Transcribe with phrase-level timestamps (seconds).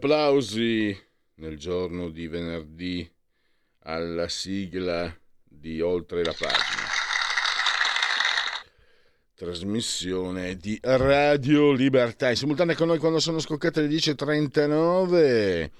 [0.00, 0.98] Applausi
[1.34, 3.06] nel giorno di venerdì
[3.80, 5.14] alla sigla
[5.44, 6.88] di Oltre la pagina.
[9.34, 12.30] Trasmissione di Radio Libertà.
[12.30, 15.70] In simultanea con noi quando sono scoccate le 10.39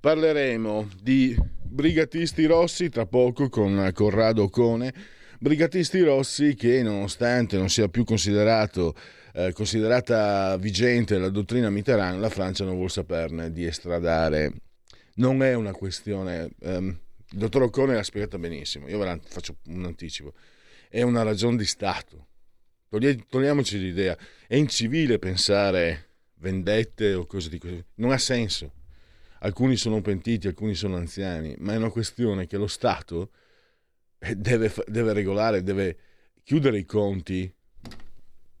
[0.00, 4.92] parleremo di Brigatisti Rossi tra poco con Corrado Cone.
[5.38, 8.94] Brigatisti Rossi che nonostante non sia più considerato
[9.32, 14.52] eh, considerata vigente la dottrina Mitterrand, la Francia non vuole saperne di estradare.
[15.14, 16.50] Non è una questione.
[16.60, 16.98] Ehm,
[17.30, 18.88] il dottor Ocone l'ha spiegata benissimo.
[18.88, 20.34] Io ve la faccio un anticipo.
[20.88, 22.26] È una ragione di Stato.
[22.88, 24.16] Togli- togliamoci l'idea.
[24.46, 27.86] È incivile pensare vendette o cose di questo.
[27.96, 28.72] Non ha senso.
[29.40, 33.30] Alcuni sono pentiti, alcuni sono anziani, ma è una questione che lo Stato
[34.18, 35.96] eh, deve, deve regolare, deve
[36.44, 37.52] chiudere i conti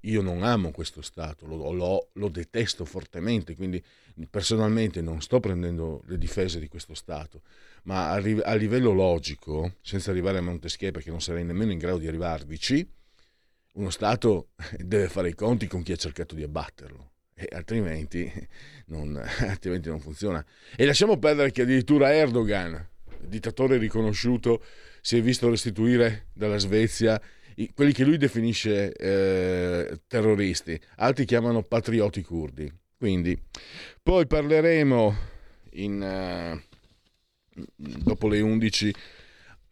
[0.02, 3.82] io non amo questo Stato, lo, lo, lo, detesto fortemente, quindi
[4.28, 7.42] personalmente non sto prendendo le difese di questo Stato,
[7.84, 11.98] ma a, a livello logico, senza arrivare a Montesquieu perché non sarei nemmeno in grado
[11.98, 12.88] di arrivarvici,
[13.74, 17.10] uno Stato deve fare i conti con chi ha cercato di abbatterlo.
[17.52, 18.30] Altrimenti
[18.86, 20.44] non, altrimenti non funziona.
[20.76, 22.88] E lasciamo perdere che addirittura Erdogan,
[23.20, 24.62] dittatore riconosciuto,
[25.00, 27.20] si è visto restituire dalla Svezia
[27.74, 32.72] quelli che lui definisce eh, terroristi, altri chiamano patrioti curdi.
[32.96, 33.36] Quindi,
[34.02, 35.16] poi parleremo
[35.72, 38.94] in, uh, dopo le 11.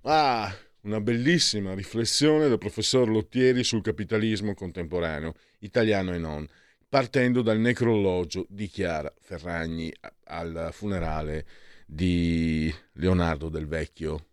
[0.03, 0.53] Ah,
[0.83, 6.47] una bellissima riflessione del professor Lottieri sul capitalismo contemporaneo, italiano e non,
[6.89, 9.93] partendo dal necrologio di Chiara Ferragni
[10.25, 11.47] al funerale
[11.87, 14.27] di Leonardo del Vecchio.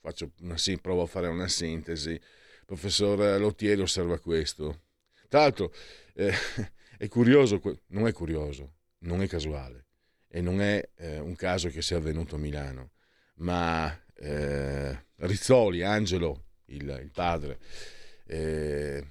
[0.00, 2.20] Faccio una, sì, provo a fare una sintesi
[2.64, 4.82] professor Lottieri osserva questo.
[5.28, 5.72] Tra l'altro
[6.14, 6.32] eh,
[6.96, 9.86] è curioso, non è curioso, non è casuale
[10.28, 12.90] e non è eh, un caso che sia avvenuto a Milano,
[13.36, 17.58] ma eh, Rizzoli, Angelo, il, il padre
[18.26, 19.04] eh,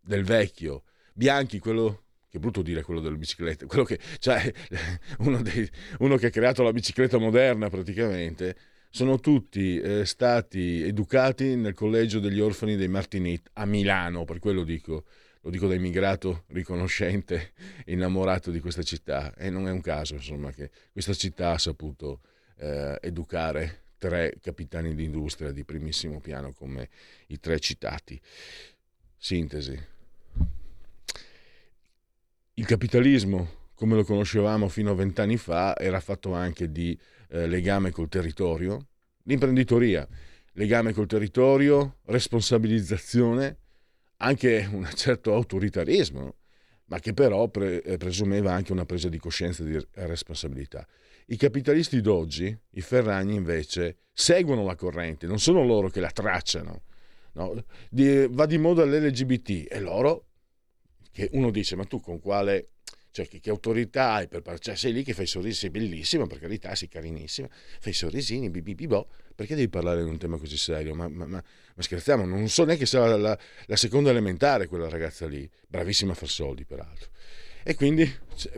[0.00, 4.52] del vecchio, Bianchi, quello che brutto dire quello delle biciclette, quello che, cioè,
[5.20, 5.68] uno, dei,
[6.00, 8.56] uno che ha creato la bicicletta moderna praticamente,
[8.96, 14.64] sono tutti eh, stati educati nel collegio degli orfani dei Martinit a Milano, per quello
[14.64, 15.04] dico,
[15.42, 17.52] lo dico da immigrato riconoscente,
[17.92, 22.20] innamorato di questa città e non è un caso insomma che questa città ha saputo
[22.56, 26.88] eh, educare tre capitani di industria di primissimo piano come
[27.26, 28.18] i tre citati.
[29.18, 29.78] Sintesi.
[32.54, 37.90] Il capitalismo, come lo conoscevamo fino a vent'anni fa, era fatto anche di eh, legame
[37.90, 38.88] col territorio,
[39.24, 40.06] l'imprenditoria,
[40.52, 43.58] legame col territorio, responsabilizzazione,
[44.18, 46.34] anche un certo autoritarismo,
[46.86, 50.86] ma che però pre- eh, presumeva anche una presa di coscienza di responsabilità.
[51.26, 56.82] I capitalisti d'oggi, i Ferragni invece, seguono la corrente, non sono loro che la tracciano.
[57.32, 57.64] No?
[57.90, 60.28] Di, va di moda l'LGBT e loro,
[61.10, 62.70] che uno dice, ma tu con quale
[63.16, 64.62] cioè che, che, autorità hai per parlare?
[64.62, 67.48] Cioè, sei lì che fai sorrisi, sei bellissima, per carità, sei carinissima,
[67.80, 70.94] fai sorrisini, bibibibo, perché devi parlare di un tema così serio?
[70.94, 71.42] Ma, ma, ma,
[71.74, 76.12] ma scherziamo, non so neanche se la, la, la, seconda elementare quella ragazza lì, bravissima
[76.12, 77.08] a far soldi peraltro.
[77.62, 78.06] E quindi,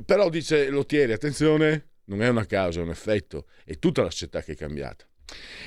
[0.05, 4.43] però dice Lottieri, attenzione, non è una causa, è un effetto, è tutta la società
[4.43, 5.07] che è cambiata.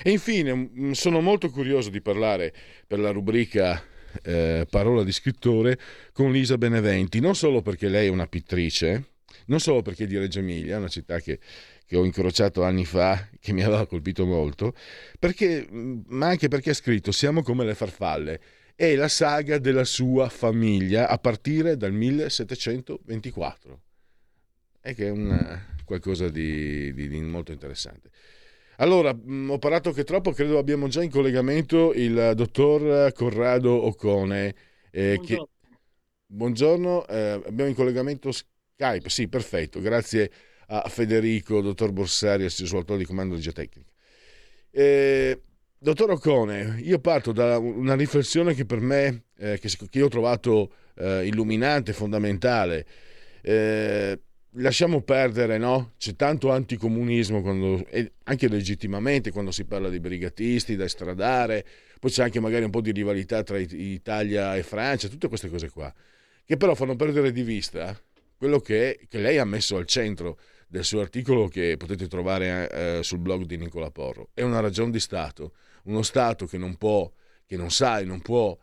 [0.03, 2.53] E infine, sono molto curioso di parlare
[2.85, 3.81] per la rubrica
[4.23, 5.79] eh, parola di scrittore
[6.13, 9.05] con Lisa Beneventi, non solo perché lei è una pittrice,
[9.45, 11.39] non solo perché è di Reggio Emilia, una città che,
[11.85, 14.73] che ho incrociato anni fa, che mi aveva colpito molto,
[15.19, 18.39] perché, ma anche perché ha scritto Siamo come le farfalle.
[18.75, 23.81] È la saga della sua famiglia a partire dal 1724.
[24.81, 28.09] E che è una, qualcosa di, di, di molto interessante.
[28.81, 33.71] Allora, mh, mm, ho parlato che troppo, credo abbiamo già in collegamento il dottor Corrado
[33.85, 34.55] Ocone.
[34.89, 35.69] Eh, Buongiorno, che...
[36.25, 40.31] Buongiorno eh, abbiamo in collegamento Skype, sì, perfetto, grazie
[40.67, 43.91] a Federico, dottor Borsari, suo autore di comando di Geotecnica.
[44.71, 45.41] Eh,
[45.77, 50.09] dottor Ocone, io parto da una riflessione che per me, eh, che, che, io ho
[50.09, 52.87] trovato eh, illuminante, fondamentale.
[53.43, 54.19] Eh,
[54.53, 55.93] lasciamo perdere, no?
[55.97, 57.85] C'è tanto anticomunismo, quando,
[58.23, 61.65] anche legittimamente, quando si parla di brigatisti da estradare,
[61.99, 65.69] poi c'è anche magari un po' di rivalità tra Italia e Francia, tutte queste cose
[65.69, 65.93] qua,
[66.43, 67.97] che però fanno perdere di vista
[68.35, 73.03] quello che, che lei ha messo al centro del suo articolo che potete trovare eh,
[73.03, 74.29] sul blog di Nicola Porro.
[74.33, 75.53] È una ragione di Stato,
[75.83, 77.11] uno Stato che non può,
[77.45, 78.57] che non sa e non può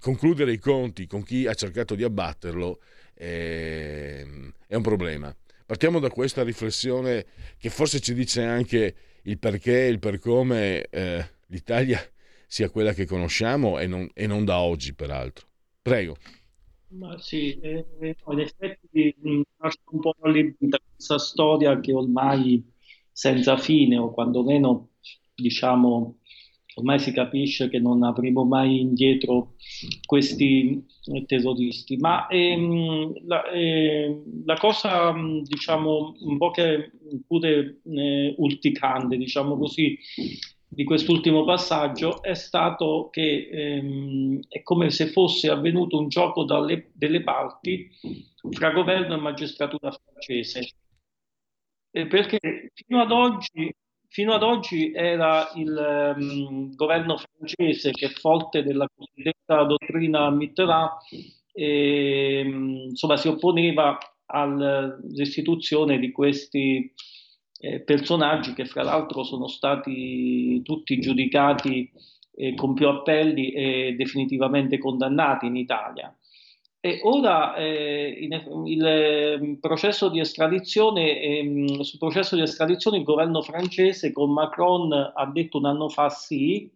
[0.00, 2.80] concludere i conti con chi ha cercato di abbatterlo
[3.20, 4.24] è,
[4.66, 5.34] è un problema.
[5.66, 7.26] Partiamo da questa riflessione
[7.58, 8.94] che forse ci dice anche
[9.24, 12.00] il perché e il per come eh, l'Italia
[12.46, 15.46] sia quella che conosciamo e non, e non da oggi, peraltro.
[15.82, 16.16] Prego.
[16.88, 19.14] Ma sì, eh, in effetti
[19.58, 22.64] lascio un po' allibita questa storia che ormai
[23.12, 24.88] senza fine o quantomeno
[25.34, 26.19] diciamo
[26.80, 29.54] ormai si capisce che non avremo mai indietro
[30.04, 30.84] questi
[31.26, 31.96] terroristi.
[31.96, 36.90] Ma ehm, la, eh, la, cosa, diciamo, un po' che
[37.26, 39.96] pure eh, urticante, diciamo così,
[40.72, 46.90] di quest'ultimo passaggio è stato che ehm, è come se fosse avvenuto un gioco dalle,
[46.94, 47.90] delle parti
[48.50, 50.70] fra governo e magistratura francese.
[51.92, 52.38] Eh, perché
[52.72, 53.74] fino ad oggi
[54.12, 60.90] Fino ad oggi era il um, governo francese che, forte della cosiddetta dottrina Mitterrand,
[61.52, 63.96] e, um, insomma, si opponeva
[64.26, 66.92] all'istituzione di questi
[67.60, 71.88] eh, personaggi che, fra l'altro, sono stati tutti giudicati
[72.34, 76.12] eh, con più appelli e definitivamente condannati in Italia.
[76.82, 83.04] E ora eh, in, il ehm, processo di estradizione, ehm, sul processo di estradizione il
[83.04, 86.70] governo francese con Macron ha detto un anno fa sì,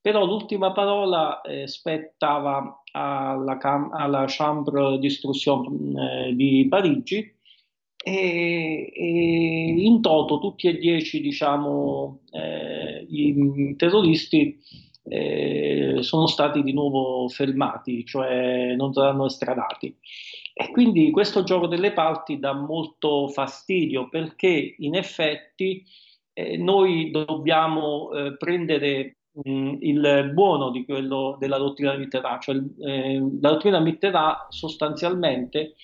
[0.00, 7.18] però l'ultima parola eh, spettava alla, cam- alla Chambre d'instruction eh, di Parigi
[8.04, 14.58] e, e, in toto tutti e dieci diciamo, eh, i terroristi
[15.08, 19.96] eh, sono stati di nuovo fermati, cioè non saranno estradati.
[20.52, 25.84] E quindi questo gioco delle parti dà molto fastidio perché in effetti
[26.32, 33.18] eh, noi dobbiamo eh, prendere mh, il buono di quello della dottrina Mitterrand, cioè eh,
[33.40, 35.74] la dottrina Mitterrand sostanzialmente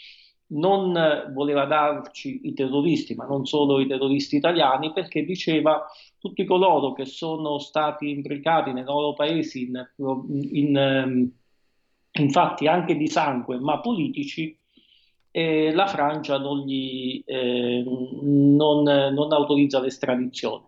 [0.46, 0.92] non
[1.32, 5.84] voleva darci i terroristi, ma non solo i terroristi italiani, perché diceva
[6.24, 9.86] tutti coloro che sono stati imbricati nei loro paesi in,
[10.52, 11.30] in, ehm,
[12.12, 14.56] in fatti anche di sangue, ma politici,
[15.30, 20.64] eh, la Francia non, gli, eh, non, non autorizza l'estradizione.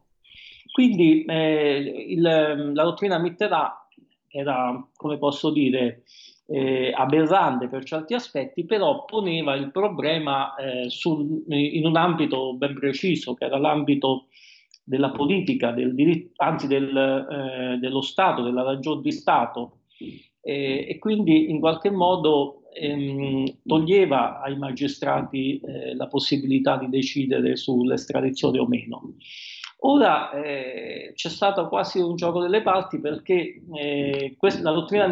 [0.70, 3.72] Quindi eh, il, la dottrina Mitterrand
[4.28, 6.02] era, come posso dire,
[6.48, 12.74] eh, aberrante per certi aspetti, però poneva il problema eh, sul, in un ambito ben
[12.74, 14.26] preciso, che era l'ambito
[14.86, 19.80] della politica, del diritto, anzi del, eh, dello Stato, della ragione di Stato,
[20.48, 28.60] e quindi in qualche modo ehm, toglieva ai magistrati eh, la possibilità di decidere sull'estradizione
[28.60, 29.14] o meno.
[29.80, 35.06] Ora eh, c'è stato quasi un gioco delle parti perché eh, questa, la dottrina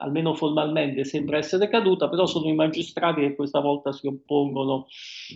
[0.00, 4.86] almeno formalmente sembra essere caduta, però sono i magistrati che questa volta si oppongono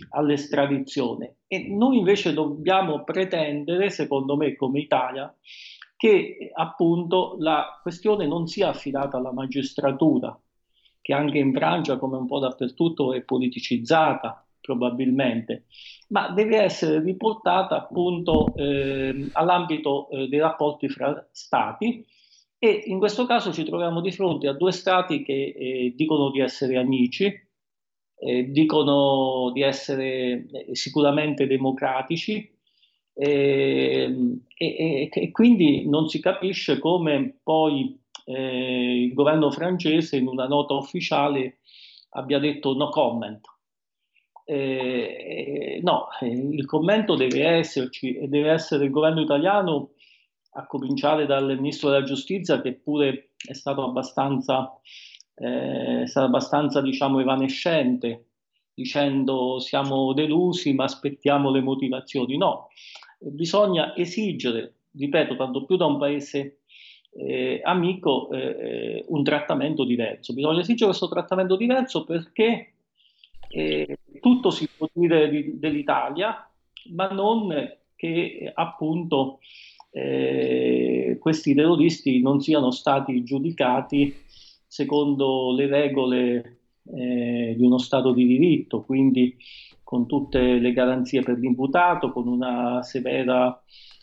[0.09, 1.37] all'estradizione.
[1.47, 5.33] E noi invece dobbiamo pretendere, secondo me come Italia,
[5.95, 10.37] che appunto la questione non sia affidata alla magistratura,
[11.01, 15.65] che anche in Francia, come un po' dappertutto, è politicizzata probabilmente,
[16.09, 22.03] ma deve essere riportata appunto eh, all'ambito eh, dei rapporti fra stati
[22.65, 26.39] e in questo caso ci troviamo di fronte a due stati che eh, dicono di
[26.39, 27.31] essere amici,
[28.17, 32.51] eh, dicono di essere eh, sicuramente democratici
[33.13, 40.47] ehm, e, e, quindi non si capisce come poi eh, il governo francese in una
[40.47, 41.59] nota ufficiale
[42.11, 43.45] abbia detto no comment.
[44.47, 49.91] Eh, no, eh, il commento deve esserci e deve essere il governo italiano
[50.57, 54.79] a cominciare dal ministro della giustizia che pure è stato abbastanza,
[55.35, 58.25] eh, è stato abbastanza diciamo, evanescente,
[58.73, 62.37] dicendo siamo delusi ma aspettiamo le motivazioni.
[62.37, 62.69] No,
[63.19, 66.59] bisogna esigere, ripeto, tanto più da un paese
[67.11, 70.33] eh, amico, eh, un trattamento diverso.
[70.33, 72.73] Bisogna esigere questo trattamento diverso perché
[73.49, 76.49] eh, tutto si può dire di, dell'Italia,
[76.91, 79.39] ma non che che appunto
[79.97, 84.13] eh, questi terroristi non siano stati giudicati
[84.67, 86.57] secondo le regole
[86.93, 89.37] eh, di uno Stato di diritto, quindi
[89.83, 93.57] con tutte le garanzie per l'imputato, con una severa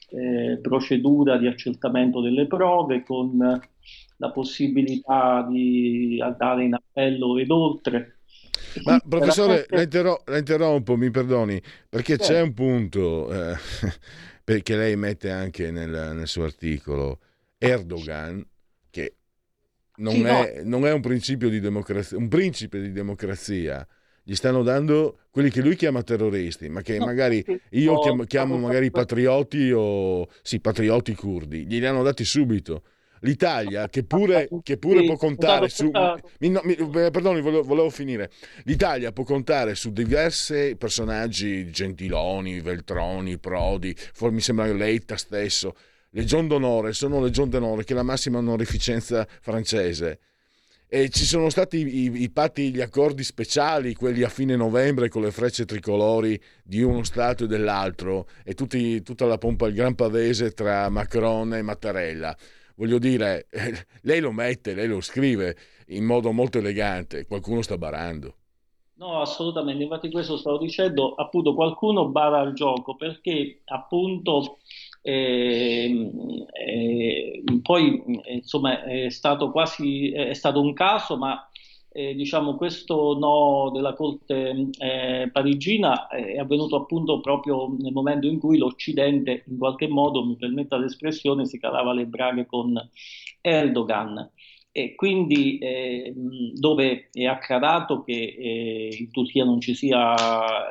[0.09, 3.61] eh, procedura di accertamento delle prove, con
[4.17, 8.12] la possibilità di andare in appello ed oltre.
[8.85, 13.57] Ma professore, la, interro- la, interrompo, mi perdoni, perché c'è un punto eh,
[14.63, 17.21] che lei mette anche nel, nel suo articolo.
[17.59, 18.45] Erdogan,
[18.91, 19.15] che
[19.97, 20.79] non, sì, è, no.
[20.79, 23.87] non è un principio di democrazia, un principe di democrazia,
[24.25, 28.91] gli stanno dando quelli che lui chiama terroristi, ma che magari io chiamo, chiamo magari
[28.91, 32.83] patrioti o sì, patrioti curdi, glieli hanno dati subito.
[33.23, 35.91] L'Italia, che pure, che pure può contare su.
[36.39, 38.31] Mi, no, mi, eh, perdoni, volevo, volevo, finire.
[38.65, 45.75] L'Italia può contare su diversi personaggi, Gentiloni, Veltroni, Prodi, mi sembra Letta stesso.
[46.11, 50.19] Legion d'onore, sono Legion d'onore, che è la massima onorificenza francese
[50.95, 55.23] e ci sono stati i, i, patti, gli accordi speciali, quelli a fine novembre con
[55.23, 59.95] le frecce tricolori di uno Stato e dell'altro, e tutti, tutta la pompa, il gran
[59.95, 62.37] pavese tra Macron e Mattarella.
[62.77, 63.47] Voglio dire,
[64.03, 65.57] lei lo mette, lei lo scrive
[65.89, 68.37] in modo molto elegante, qualcuno sta barando.
[68.95, 74.59] No, assolutamente, infatti questo stavo dicendo, appunto qualcuno bara il gioco perché appunto
[75.01, 76.09] e,
[76.53, 81.49] e, poi insomma è stato quasi è stato un caso, ma
[81.93, 88.39] eh, diciamo questo no della corte eh, parigina è avvenuto appunto proprio nel momento in
[88.39, 92.75] cui l'Occidente in qualche modo, mi permetta l'espressione, si calava le braghe con
[93.41, 94.31] Erdogan.
[94.75, 96.15] E quindi eh,
[96.55, 100.15] dove è acclarato che eh, in Turchia non ci sia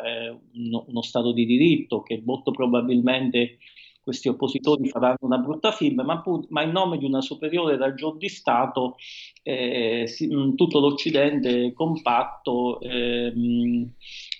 [0.03, 3.59] eh, uno, uno, Stato di diritto, che molto probabilmente
[4.03, 8.29] questi oppositori faranno una brutta firma, ma, ma in nome di una superiore ragione di
[8.29, 8.95] Stato
[9.43, 13.31] eh, si, tutto l'Occidente compatto eh,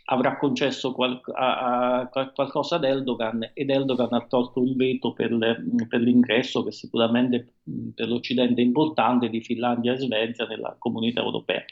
[0.06, 5.32] avrà concesso qual, a, a, qualcosa ad Erdogan ed Erdogan ha tolto il veto per,
[5.32, 7.54] le, per l'ingresso che sicuramente
[7.96, 11.64] per l'Occidente è importante di Finlandia e Svezia nella comunità europea.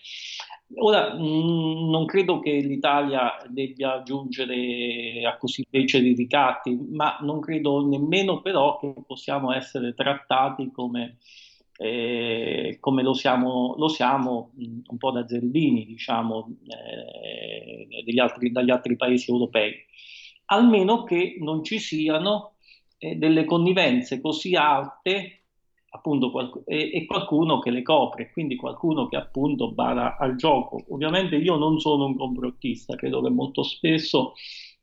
[0.75, 7.39] Ora, mh, mm, non credo che l'Italia debba giungere a così beceri ricatti, ma non
[7.39, 11.17] credo nemmeno però che possiamo essere trattati come,
[11.77, 18.51] eh, come lo siamo, lo siamo mh, mm, un po' da zerbini, diciamo, eh, altri,
[18.51, 19.73] dagli altri paesi europei,
[20.45, 22.53] almeno che non ci siano
[22.99, 25.38] eh, delle connivenze così alte
[25.91, 30.83] appunto qualc- e, e, qualcuno che le copre, quindi qualcuno che appunto bara al gioco.
[30.89, 34.33] Ovviamente io non sono un complottista, credo che molto spesso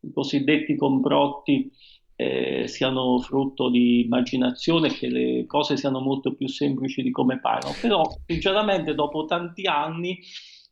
[0.01, 1.71] i cosiddetti complotti
[2.17, 7.75] eh, siano frutto di immaginazione che le cose siano molto più semplici di come parlano,
[7.81, 10.19] però sinceramente dopo tanti anni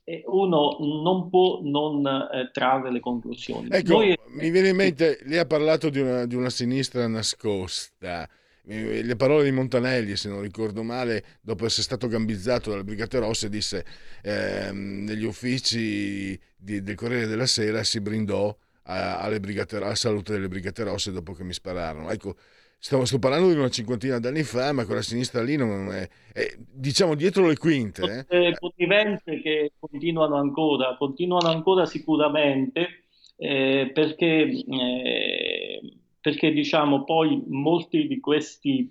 [0.05, 3.69] eh, uno non può non eh, trarre le conclusioni.
[3.71, 4.17] Ecco, Noi...
[4.39, 8.29] mi viene in mente, lei ha parlato di una, di una sinistra nascosta
[8.67, 13.49] le parole di Montanelli, se non ricordo male, dopo essere stato gambizzato dalle Brigate Rosse,
[13.49, 13.85] disse
[14.23, 20.33] eh, negli uffici di, del Corriere della Sera si brindò a, alle brigate, alla salute
[20.33, 22.11] delle Brigate Rosse dopo che mi spararono.
[22.11, 22.37] Ecco,
[22.79, 26.57] sto, sto parlando di una cinquantina d'anni fa, ma quella sinistra lì non è, è
[26.59, 28.27] diciamo dietro le quinte.
[28.29, 28.57] Eh.
[28.59, 33.05] Connivenze che continuano ancora, continuano ancora sicuramente
[33.37, 35.81] eh, perché eh,
[36.25, 38.91] perché diciamo poi molti di questi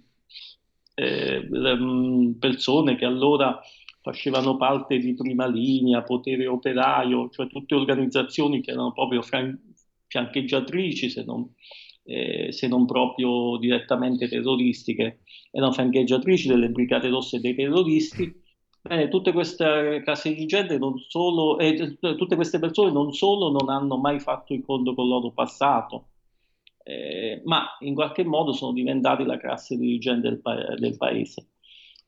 [0.93, 1.49] eh,
[2.37, 3.59] persone che allora
[4.01, 9.59] facevano parte di prima linea, potere operaio, cioè tutte organizzazioni che erano proprio fran-
[10.05, 11.51] fiancheggiatrici, se non,
[12.03, 18.31] eh, se non, proprio direttamente terroristiche, erano fiancheggiatrici delle brigate rosse dei terroristi.
[18.79, 23.69] Bene, tutte queste case di gente non solo, eh, tutte queste persone non solo non
[23.69, 26.09] hanno mai fatto il conto con il loro passato,
[26.83, 31.47] eh, ma in qualche modo sono diventati la classe dirigente del, pa- del paese.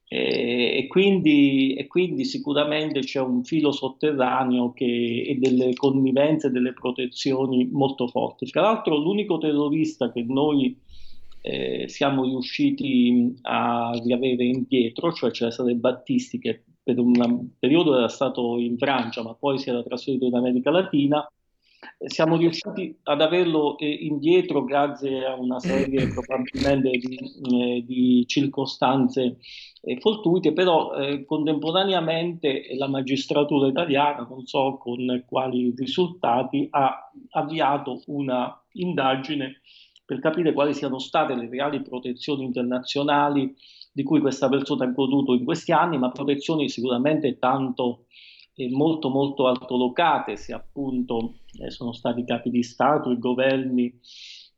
[0.08, 6.74] Eh, e, quindi, e, quindi, sicuramente c'è un filo sotterraneo che, e delle connivenze, delle
[6.74, 8.46] protezioni molto forti.
[8.46, 10.80] Tra l'altro l'unico terrorista che noi
[11.42, 18.60] eh, siamo riusciti a riavere indietro, cioè Cesare Battisti, che per un periodo era stato
[18.60, 21.28] in Francia, ma poi si era trasferito in America Latina,
[22.06, 29.38] siamo riusciti ad averlo eh, indietro grazie a una serie probabilmente di, eh, di circostanze
[29.82, 38.02] eh, fortuite, però eh, contemporaneamente la magistratura italiana, non so con quali risultati, ha avviato
[38.08, 39.62] una indagine
[40.06, 43.56] per capire quali siano state le reali protezioni internazionali
[43.92, 48.06] di cui questa persona ha goduto in questi anni, ma protezioni sicuramente tanto
[48.70, 54.00] molto molto altolocate, se appunto eh, sono stati capi di Stato, i governi.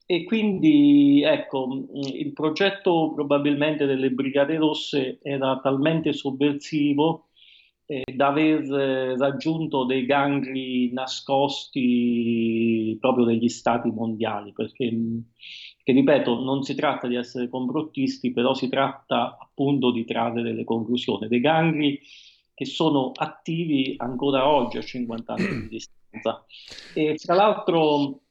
[0.06, 7.28] E quindi ecco, il progetto probabilmente delle Brigate Rosse era talmente sovversivo
[7.86, 14.90] eh, da aver eh, raggiunto dei gangli nascosti proprio degli stati mondiali, perché,
[15.84, 20.64] che, ripeto, non si tratta di essere complottisti, però si tratta appunto di trarre delle
[20.64, 21.28] conclusioni.
[21.28, 22.00] Dei gangli
[22.58, 25.68] che sono attivi ancora oggi a 50 anni di
[26.10, 26.44] distanza.
[26.96, 28.22] E tra l'altro,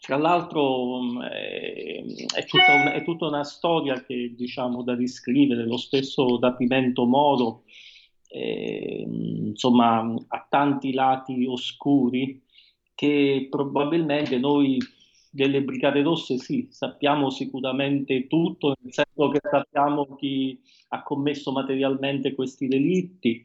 [0.00, 2.02] tra l'altro eh,
[2.34, 7.62] è, tutta un, è, tutta una storia che diciamo da riscrivere, lo stesso rapimento Moro,
[8.26, 12.42] eh, insomma, ha tanti lati oscuri
[12.96, 14.80] che probabilmente noi
[15.32, 22.34] delle Brigate Rosse sì, sappiamo sicuramente tutto, nel senso che sappiamo chi ha commesso materialmente
[22.34, 23.44] questi delitti,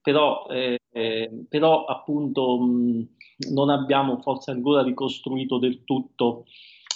[0.00, 0.80] però, eh,
[1.48, 3.08] però appunto mh,
[3.52, 6.44] non abbiamo forse ancora ricostruito del tutto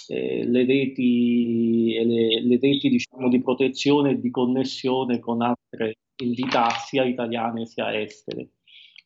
[0.09, 6.69] eh, le reti, le, le reti diciamo, di protezione e di connessione con altre entità
[6.71, 8.49] sia italiane sia estere.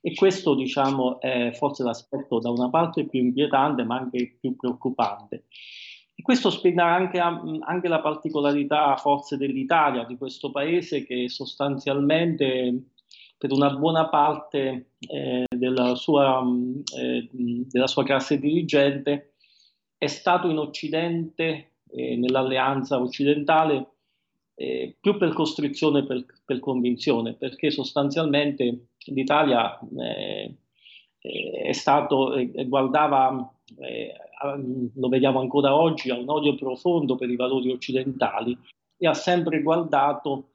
[0.01, 5.45] E questo, diciamo, è forse l'aspetto da una parte più inquietante, ma anche più preoccupante.
[6.15, 12.91] E questo spiega anche, anche la particolarità forse dell'Italia, di questo paese che sostanzialmente
[13.37, 16.43] per una buona parte eh, della, sua,
[16.95, 19.33] eh, della, sua, classe dirigente
[19.97, 23.93] è stato in Occidente, eh, nell'alleanza occidentale,
[24.61, 30.55] eh, più per costrizione per, per, convinzione, perché sostanzialmente l'Italia eh,
[31.19, 32.35] eh, è stato,
[32.67, 33.51] guardava,
[34.93, 38.55] lo vediamo ancora oggi, ha un odio profondo per i valori occidentali
[38.97, 40.51] e ha sempre guardato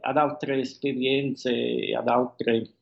[0.00, 2.74] ad altre esperienze, ad altre,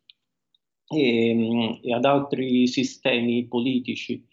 [0.88, 4.24] e, e ad altri sistemi politici.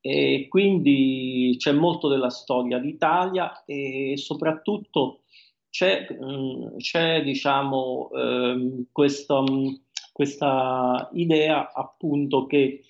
[0.00, 5.24] E quindi c'è molto della storia d'Italia e soprattutto
[5.78, 9.44] c'è, mh, c'è diciamo, ehm, questa,
[10.12, 12.82] questa, idea appunto che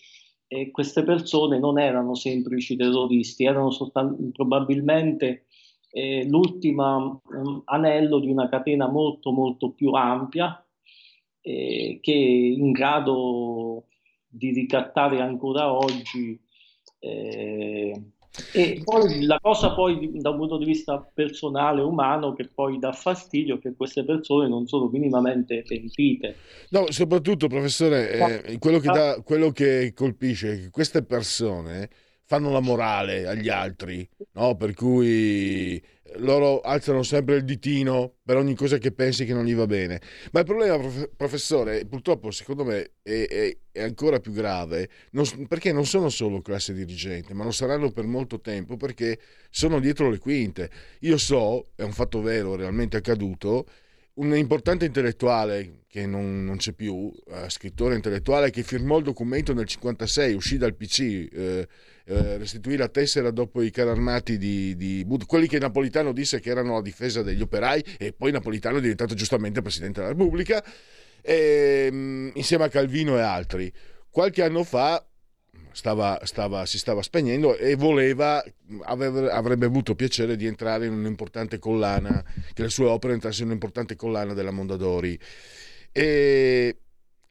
[0.46, 5.44] eh, queste persone non erano semplici terroristi, erano soltanto, probabilmente
[5.90, 10.64] eh, l'ultimo um, anello di una catena molto molto più ampia
[11.42, 13.88] eh, che è in grado
[14.27, 16.40] di ricattare ancora oggi
[17.01, 18.12] eh,
[18.53, 22.92] e poi la cosa poi da un punto di vista personale, umano, che poi dà
[22.92, 26.37] fastidio è che queste persone non sono minimamente pentite.
[26.70, 31.88] No, soprattutto professore, eh, quello, che dà, quello che colpisce è che queste persone
[32.24, 34.55] fanno la morale agli altri, no?
[34.55, 35.83] per cui
[36.18, 40.00] loro alzano sempre il ditino per ogni cosa che pensi che non gli va bene.
[40.33, 40.78] Ma il problema,
[41.16, 46.40] professore, purtroppo secondo me è, è, è ancora più grave, non, perché non sono solo
[46.40, 49.18] classe dirigente, ma lo saranno per molto tempo perché
[49.50, 50.70] sono dietro le quinte.
[51.00, 53.66] Io so, è un fatto vero, realmente accaduto,
[54.14, 57.12] un importante intellettuale che non, non c'è più, uh,
[57.48, 61.68] scrittore intellettuale che firmò il documento nel 1956, uscì dal PC, eh,
[62.09, 66.40] eh, restituì la tessera dopo i carri armati di, di Bud, quelli che Napolitano disse
[66.40, 70.64] che erano a difesa degli operai e poi Napolitano è diventato giustamente Presidente della Repubblica,
[71.21, 73.71] e, ehm, insieme a Calvino e altri.
[74.09, 75.05] Qualche anno fa
[75.73, 78.42] stava, stava, si stava spegnendo e voleva,
[78.85, 83.97] avrebbe, avuto piacere di entrare in un'importante collana, che le sue opere entrassero in un'importante
[83.97, 85.18] collana della Mondadori.
[85.92, 86.79] E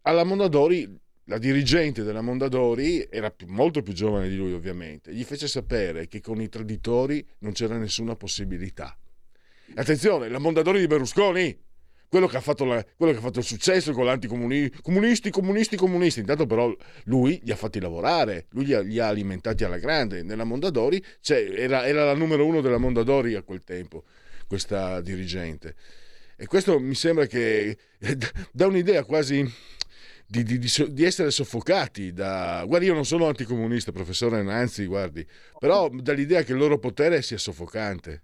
[0.04, 0.88] alla Mondadori,
[1.28, 6.08] la dirigente della Mondadori era più, molto più giovane di lui ovviamente, gli fece sapere
[6.08, 8.98] che con i traditori non c'era nessuna possibilità.
[9.76, 11.66] Attenzione, la Mondadori di Berlusconi
[12.10, 16.20] quello che ha fatto, la, che ha fatto il successo con l'anticomunisti, comunisti, comunisti, comunisti.
[16.22, 20.24] Intanto però lui li ha fatti lavorare, lui li ha, li ha alimentati alla grande.
[20.24, 24.06] Nella Mondadori cioè, era, era la numero uno della Mondadori a quel tempo,
[24.48, 25.76] questa dirigente.
[26.38, 27.78] E questo mi sembra che
[28.54, 29.46] dà un'idea quasi
[30.28, 32.63] di, di, di, essere soffocati da...
[32.66, 35.26] Guardi, io non sono anticomunista, professore Nanzi, guardi,
[35.58, 38.24] però dall'idea che il loro potere sia soffocante.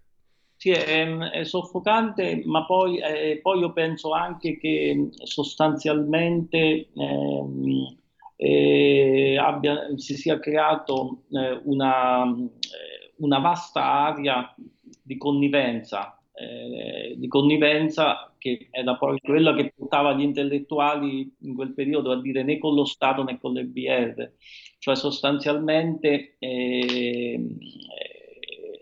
[0.57, 7.97] Sì, è, è soffocante, ma poi, eh, poi, io penso anche che sostanzialmente ehm,
[8.35, 14.53] eh, abbia, si sia creato eh, una, eh, una, vasta area
[15.01, 21.73] di connivenza, eh, di connivenza che era poi quella che portava gli intellettuali in quel
[21.73, 24.31] periodo a dire né con lo Stato né con le BR,
[24.79, 27.57] cioè sostanzialmente ehm,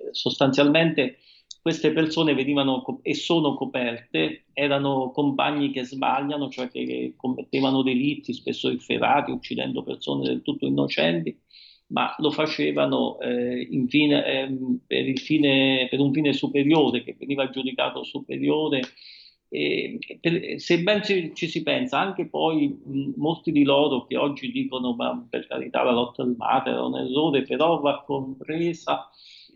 [0.09, 1.19] sostanzialmente
[1.61, 8.67] queste persone venivano e sono coperte, erano compagni che sbagliano, cioè che commettevano delitti, spesso
[8.67, 11.39] efferati, uccidendo persone del tutto innocenti,
[11.89, 18.03] ma lo facevano eh, fine, eh, per, fine, per, un fine superiore, che veniva giudicato
[18.03, 18.81] superiore.
[19.51, 24.49] Per, se ben ci, ci, si pensa, anche poi mh, molti di loro che oggi
[24.49, 29.09] dicono, ma per carità la lotta al mare era un errore, però va compresa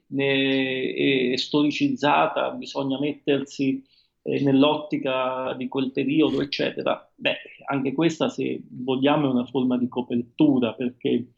[0.07, 3.81] e storicizzata, bisogna mettersi
[4.23, 7.09] eh, nell'ottica di quel periodo, eccetera.
[7.15, 11.33] Beh, anche questa, se vogliamo, è una forma di copertura, perché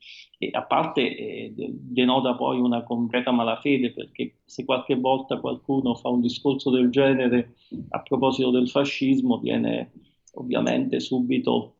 [0.52, 6.22] a parte eh, denota poi una completa malafede, perché se qualche volta qualcuno fa un
[6.22, 7.56] discorso del genere
[7.90, 9.92] a proposito del fascismo, viene
[10.34, 11.78] ovviamente subito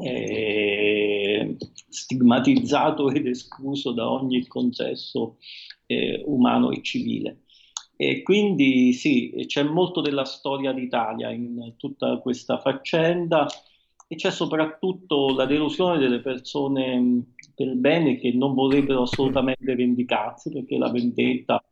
[0.00, 1.56] eh,
[1.88, 5.36] stigmatizzato ed escluso da ogni consesso
[5.86, 7.41] eh, umano e civile.
[8.04, 13.46] E quindi sì, c'è molto della storia d'Italia in tutta questa faccenda
[14.08, 20.78] e c'è soprattutto la delusione delle persone per bene che non vorrebbero assolutamente vendicarsi perché
[20.78, 21.64] la vendetta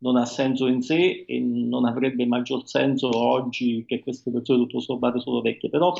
[0.00, 4.80] non ha senso in sé e non avrebbe maggior senso oggi che queste persone tutto
[4.80, 5.94] sommato sono vecchie, però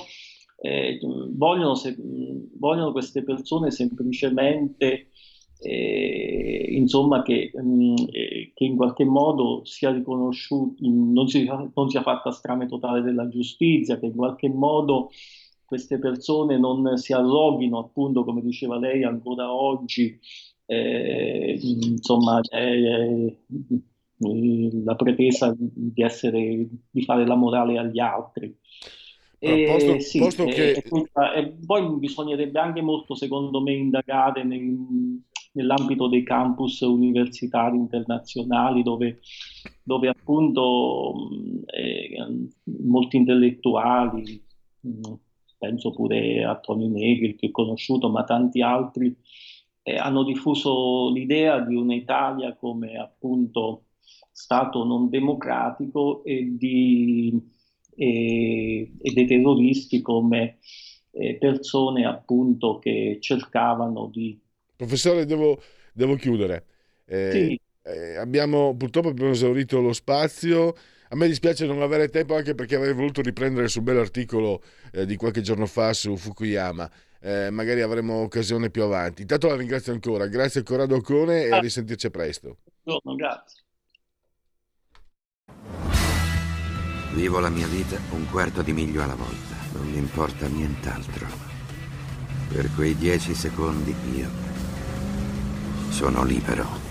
[0.59, 0.99] eh,
[1.31, 5.09] vogliono, se, vogliono, queste persone semplicemente
[5.63, 11.89] eh, insomma che, mh, mm, eh, che, in qualche modo sia riconosciuto, non, si, non
[11.89, 15.11] sia fatta strame totale della giustizia, che in qualche modo
[15.65, 20.19] queste persone non si arroghino, appunto, come diceva lei, ancora oggi,
[20.67, 23.37] eh, insomma, eh,
[24.19, 28.57] la pretesa di, essere, di fare la morale agli altri.
[29.39, 30.73] E, posto, sì, posto che...
[30.73, 30.85] e,
[31.37, 39.21] e, poi bisognerebbe anche molto, secondo me, indagare nel, nell'ambito dei campus universitari internazionali dove,
[39.83, 41.15] dove appunto
[41.67, 42.49] eh,
[42.83, 44.45] molti intellettuali,
[45.59, 49.15] penso pure a Tony Negri, è conosciuto, ma tanti altri,
[49.83, 53.85] eh, hanno diffuso l'idea di un'Italia come appunto
[54.33, 57.39] Stato non democratico e, di,
[57.95, 60.59] e, e dei terroristi come
[61.11, 64.41] eh, persone appunto che cercavano di
[64.81, 65.61] Professore, devo,
[65.93, 66.65] devo chiudere.
[67.05, 67.61] Eh, sì.
[67.83, 70.75] eh, abbiamo, purtroppo abbiamo esaurito lo spazio.
[71.11, 74.63] A me dispiace non avere tempo anche perché avrei voluto riprendere sul bell'articolo
[74.93, 76.91] eh, di qualche giorno fa su Fukuyama.
[77.21, 79.21] Eh, magari avremo occasione più avanti.
[79.21, 80.27] Intanto la ringrazio ancora.
[80.29, 82.57] Grazie Corrado Cone e a risentirci presto.
[82.83, 83.61] Buongiorno, grazie.
[87.13, 89.57] Vivo la mia vita un quarto di miglio alla volta.
[89.75, 91.27] Non mi importa nient'altro.
[92.49, 94.50] Per quei dieci secondi io
[95.91, 96.89] sono libero.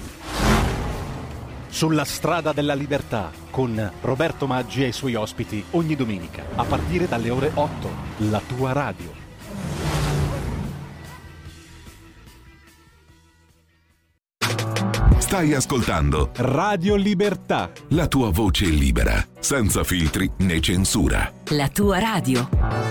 [1.69, 7.07] Sulla strada della libertà con Roberto Maggi e i suoi ospiti ogni domenica a partire
[7.07, 7.89] dalle ore 8.
[8.29, 9.27] La tua radio.
[15.29, 17.71] Stai ascoltando Radio Libertà.
[17.89, 21.31] La tua voce libera, senza filtri né censura.
[21.49, 22.88] La tua radio.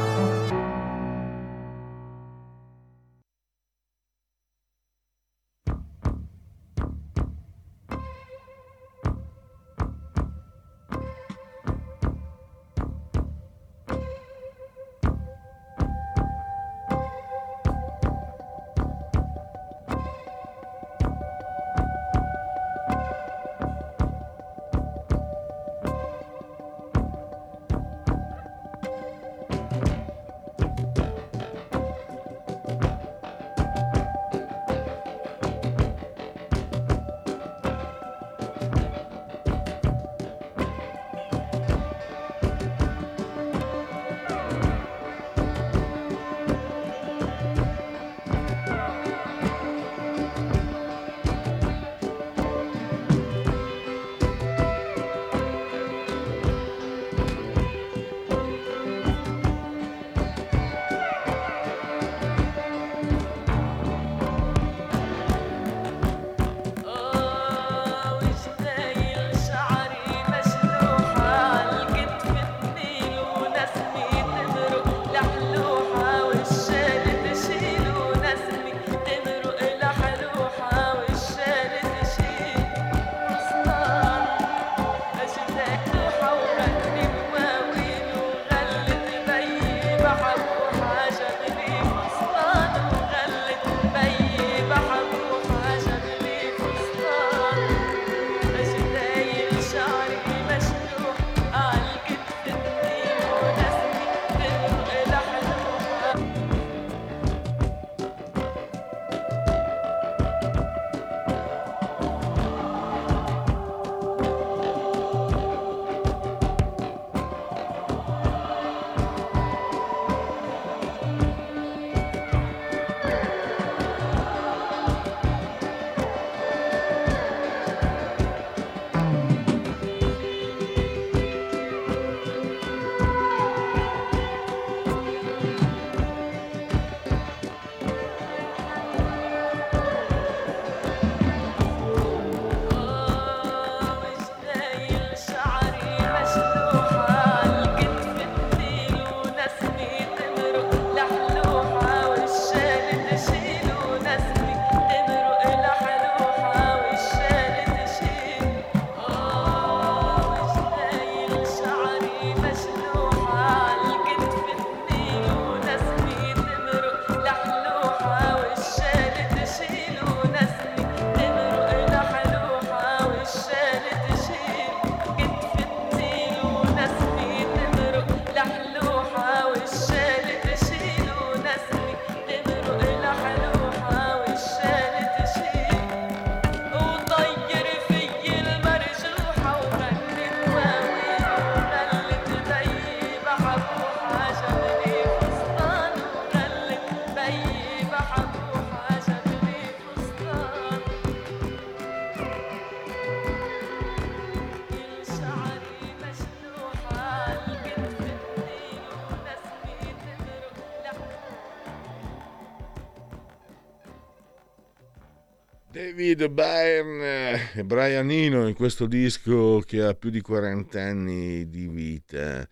[216.18, 221.68] David Byrne e Brian Eno in questo disco che ha più di 40 anni di
[221.68, 222.48] vita.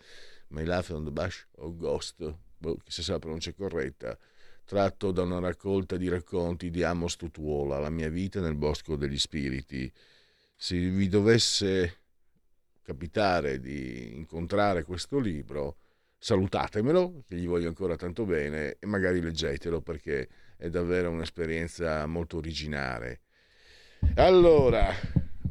[0.48, 4.16] My Life on the Bush of Ghost, boh, chissà se la pronuncia corretta,
[4.64, 9.18] tratto da una raccolta di racconti di Amos Tutuola, La mia vita nel bosco degli
[9.18, 9.92] spiriti.
[10.54, 12.02] Se vi dovesse
[12.82, 15.78] capitare di incontrare questo libro,
[16.18, 22.36] salutatemelo, che gli voglio ancora tanto bene, e magari leggetelo perché è davvero un'esperienza molto
[22.36, 23.22] originale.
[24.16, 24.94] Allora,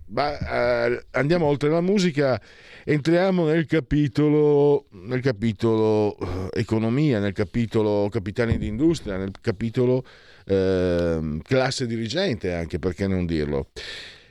[0.07, 2.39] ma, eh, andiamo oltre la musica,
[2.83, 10.03] entriamo nel capitolo, nel capitolo eh, economia, nel capitolo capitani di industria, nel capitolo
[10.45, 13.69] eh, classe dirigente, anche perché non dirlo.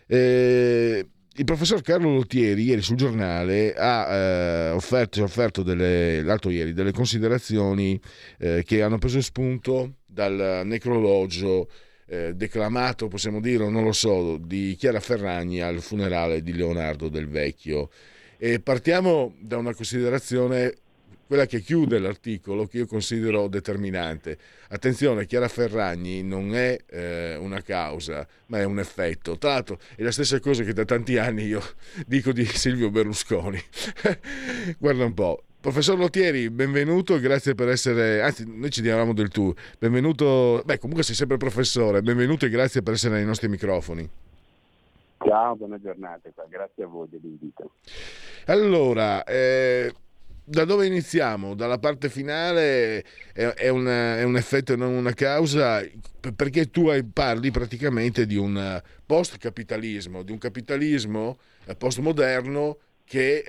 [0.06, 6.72] Eh, il professor Carlo Lottieri ieri sul giornale ha eh, offerto, offerto delle, l'altro ieri
[6.72, 8.00] delle considerazioni
[8.38, 11.68] eh, che hanno preso spunto dal necrologio
[12.14, 17.28] eh, declamato, possiamo dire, non lo so, di Chiara Ferragni al funerale di Leonardo del
[17.28, 17.90] Vecchio.
[18.38, 20.74] E partiamo da una considerazione
[21.26, 24.38] quella che chiude l'articolo, che io considero determinante.
[24.68, 29.36] Attenzione, Chiara Ferragni non è eh, una causa, ma è un effetto.
[29.38, 31.62] Tra l'altro è la stessa cosa che da tanti anni io
[32.06, 33.60] dico di Silvio Berlusconi.
[34.78, 35.44] Guarda un po'.
[35.64, 41.02] Professor Lottieri, benvenuto, grazie per essere, anzi noi ci diamo del tu, benvenuto, beh comunque
[41.02, 44.06] sei sempre professore, benvenuto e grazie per essere nei nostri microfoni.
[45.24, 47.76] Ciao, buona giornata, grazie a voi dell'invito.
[48.44, 49.90] Allora, eh,
[50.44, 51.54] da dove iniziamo?
[51.54, 55.80] Dalla parte finale è, è, una, è, un effetto e non una causa,
[56.36, 63.44] perché tu parli praticamente di un post-capitalismo, di un capitalismo eh, postmoderno che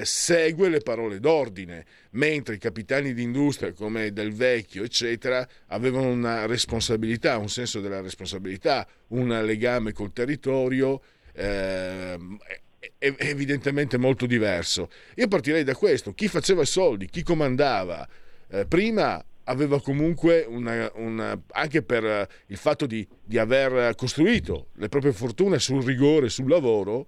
[0.00, 6.08] eh, segue le parole d'ordine, mentre i capitani di industria come Del Vecchio, eccetera, avevano
[6.08, 11.00] una responsabilità, un senso della responsabilità, un legame col territorio.
[11.32, 12.18] Eh,
[12.98, 14.88] evidentemente molto diverso.
[15.16, 18.08] Io partirei da questo, chi faceva i soldi, chi comandava,
[18.50, 24.88] eh, prima aveva comunque una, una, anche per il fatto di, di, aver costruito le
[24.88, 27.06] proprie fortune sul rigore, sul lavoro,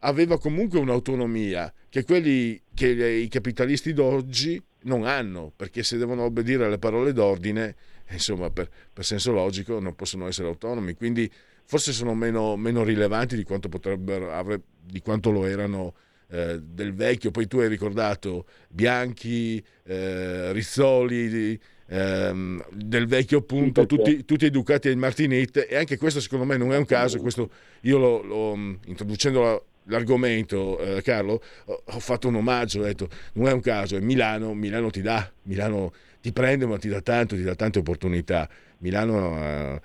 [0.00, 6.64] aveva comunque un'autonomia che quelli che i capitalisti d'oggi non hanno, perché se devono obbedire
[6.64, 7.74] alle parole d'ordine,
[8.10, 10.94] insomma, per, per senso logico non possono essere autonomi.
[10.94, 11.30] Quindi
[11.64, 15.94] forse sono meno, meno rilevanti di quanto potrebbero aver, di quanto lo erano
[16.28, 17.30] eh, del vecchio.
[17.30, 24.96] Poi tu hai ricordato Bianchi, eh, Rizzoli, ehm, del vecchio appunto, tutti, tutti, educati ai
[24.96, 27.50] Martinette e anche questo secondo me non è un caso, questo
[27.82, 28.54] io lo, lo
[28.86, 34.00] introducendo l'argomento, eh, Carlo, ho fatto un omaggio, ho detto, non è un caso, è
[34.00, 38.48] Milano, Milano ti dà, Milano ti prende ma ti dà tanto, ti dà tante opportunità.
[38.78, 39.80] Milano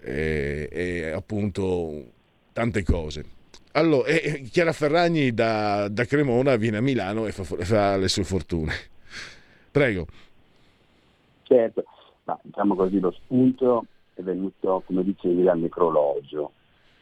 [0.00, 2.04] eh, e appunto
[2.52, 3.24] tante cose.
[3.72, 8.24] Allora, e Chiara Ferragni da, da, Cremona viene a Milano e fa, fa, le sue
[8.24, 8.72] fortune.
[9.70, 10.06] Prego.
[11.42, 11.84] Certo,
[12.24, 16.52] ma diciamo così lo spunto è venuto, come dicevi, dal necrologio,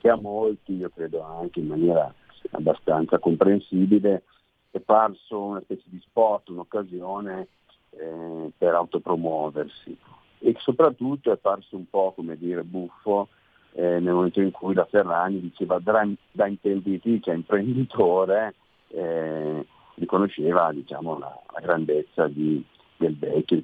[0.00, 2.12] che a molti, io credo anche in maniera
[2.50, 4.22] abbastanza comprensibile,
[4.70, 7.48] è parso una specie di sport, un'occasione
[7.90, 9.96] eh, per autopromuoversi
[10.40, 13.28] e soprattutto è parso un po' come dire buffo
[13.72, 18.54] eh, nel momento in cui la Ferragni diceva da, da imprenditrice a imprenditore
[18.88, 22.64] eh, riconosceva diciamo, la, la, grandezza di,
[22.96, 23.62] del vecchio.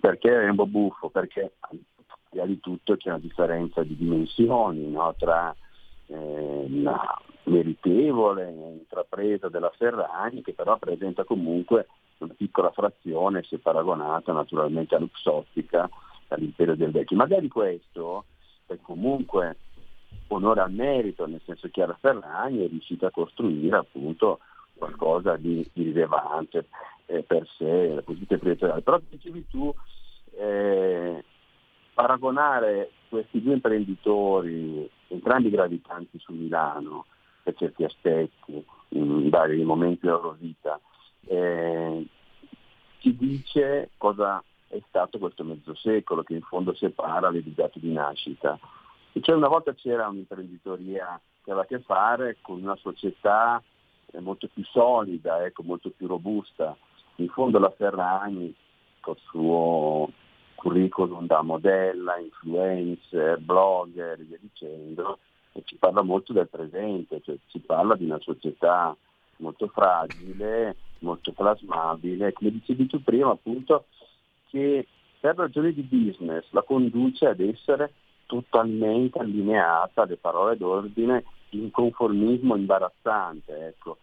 [0.00, 1.08] Perché è un po' buffo?
[1.10, 1.52] Perché
[2.28, 5.14] prima di tutto c'è una differenza di dimensioni no?
[5.18, 5.54] tra
[6.06, 6.66] eh,
[7.44, 14.98] meritevole intrapresa della Ferragni che però presenta comunque una piccola frazione se paragonata naturalmente a
[14.98, 15.88] Luxottica,
[16.28, 17.16] all'imperio del vecchio.
[17.16, 18.24] Magari questo
[18.66, 19.56] è comunque
[20.28, 24.38] onore al merito, nel senso che Chiara Ferragni è riuscita a costruire appunto
[24.74, 26.66] qualcosa di, di rilevante
[27.06, 28.82] eh, per sé, la politica imprenditoriale.
[28.82, 29.72] Però dicevi tu,
[30.38, 31.24] eh,
[31.92, 37.04] paragonare questi due imprenditori, entrambi gravitanti su Milano,
[37.42, 40.80] per certi aspetti, in vari momenti della loro vita,
[41.26, 42.06] eh,
[42.98, 47.92] ci dice cosa è stato questo mezzo secolo che in fondo separa le date di
[47.92, 48.58] nascita.
[49.20, 53.62] Cioè una volta c'era un'imprenditoria che aveva a che fare con una società
[54.06, 56.76] eh, molto più solida, ecco, molto più robusta.
[57.16, 58.54] In fondo la Ferragni,
[59.00, 60.10] col suo
[60.54, 65.18] curriculum da modella, influencer, blogger e via dicendo,
[65.64, 68.96] ci parla molto del presente, cioè ci parla di una società
[69.36, 73.86] molto fragile, molto plasmabile, come dicevi tu prima appunto,
[74.48, 74.86] che
[75.20, 77.92] per ragioni di business la conduce ad essere
[78.26, 83.98] totalmente allineata alle parole d'ordine di un conformismo imbarazzante, ecco,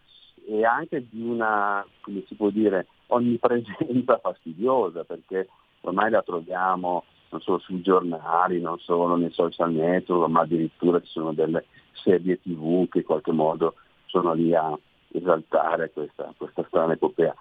[0.45, 5.49] e anche di una, come si può dire, onnipresenza fastidiosa, perché
[5.81, 11.09] ormai la troviamo non solo sui giornali, non solo nei social network, ma addirittura ci
[11.09, 14.77] sono delle serie tv che in qualche modo sono lì a
[15.11, 17.33] esaltare questa, questa strana epopea.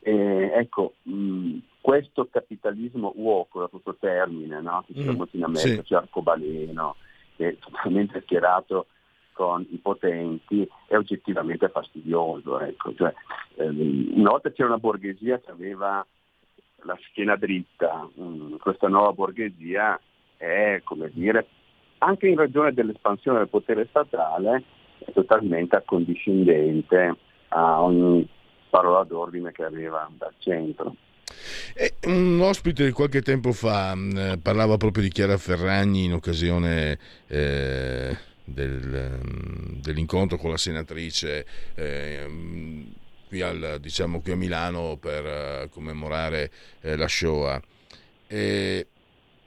[0.00, 4.84] E, ecco, mh, questo capitalismo uoco, da tutto termine, no?
[4.86, 5.82] che c'è mm, in America, sì.
[5.82, 6.96] c'è Arcobaleno,
[7.36, 8.86] che è totalmente schierato
[9.32, 12.58] con i potenti, è oggettivamente fastidioso.
[12.60, 12.94] Ecco.
[12.94, 13.12] Cioè,
[13.56, 16.04] ehm, una volta c'era una borghesia che aveva
[16.86, 20.00] la schiena dritta, mh, questa nuova borghesia
[20.36, 21.46] è, come dire,
[21.98, 24.62] anche in ragione dell'espansione del potere statale,
[24.98, 27.16] è totalmente accondiscendente
[27.48, 28.26] a ogni
[28.70, 30.94] parola d'ordine che arriva dal centro.
[31.74, 36.12] E un ospite di qualche tempo fa mh, eh, parlava proprio di Chiara Ferragni in
[36.12, 39.18] occasione eh, del,
[39.82, 41.44] dell'incontro con la senatrice
[41.74, 42.26] eh,
[43.28, 45.24] qui, al, diciamo, qui, a Milano per
[45.64, 47.60] uh, commemorare eh, la Shoah.
[48.26, 48.86] E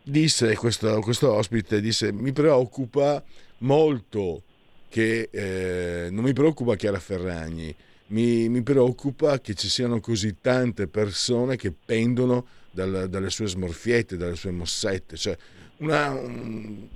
[0.01, 3.23] disse questo, questo ospite, disse mi preoccupa
[3.59, 4.43] molto
[4.89, 7.73] che eh, non mi preoccupa Chiara Ferragni,
[8.07, 14.17] mi, mi, preoccupa che ci siano così tante persone che pendono dal, dalle sue smorfiette,
[14.17, 15.15] dalle sue mossette.
[15.15, 15.37] Cioè,
[15.77, 16.87] una, un,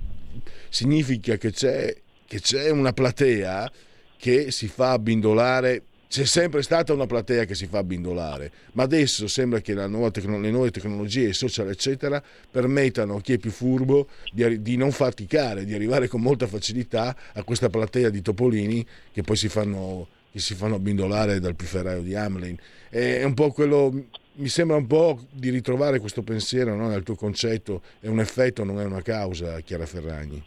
[0.68, 3.70] significa che c'è, che c'è una platea
[4.16, 9.26] che si fa abbindolare c'è sempre stata una platea che si fa bindolare, ma adesso
[9.26, 14.62] sembra che tecno- le nuove tecnologie, social, eccetera, permettano a chi è più furbo di,
[14.62, 19.36] di, non faticare, di arrivare con molta facilità a questa platea di topolini che poi
[19.36, 22.56] si fanno, si fanno bindolare dal pifferaio di Hamlin.
[22.88, 23.92] È un po' quello,
[24.34, 26.88] mi sembra un po' di ritrovare questo pensiero no?
[26.88, 30.42] nel tuo concetto, è un effetto, non è una causa, Chiara Ferragni.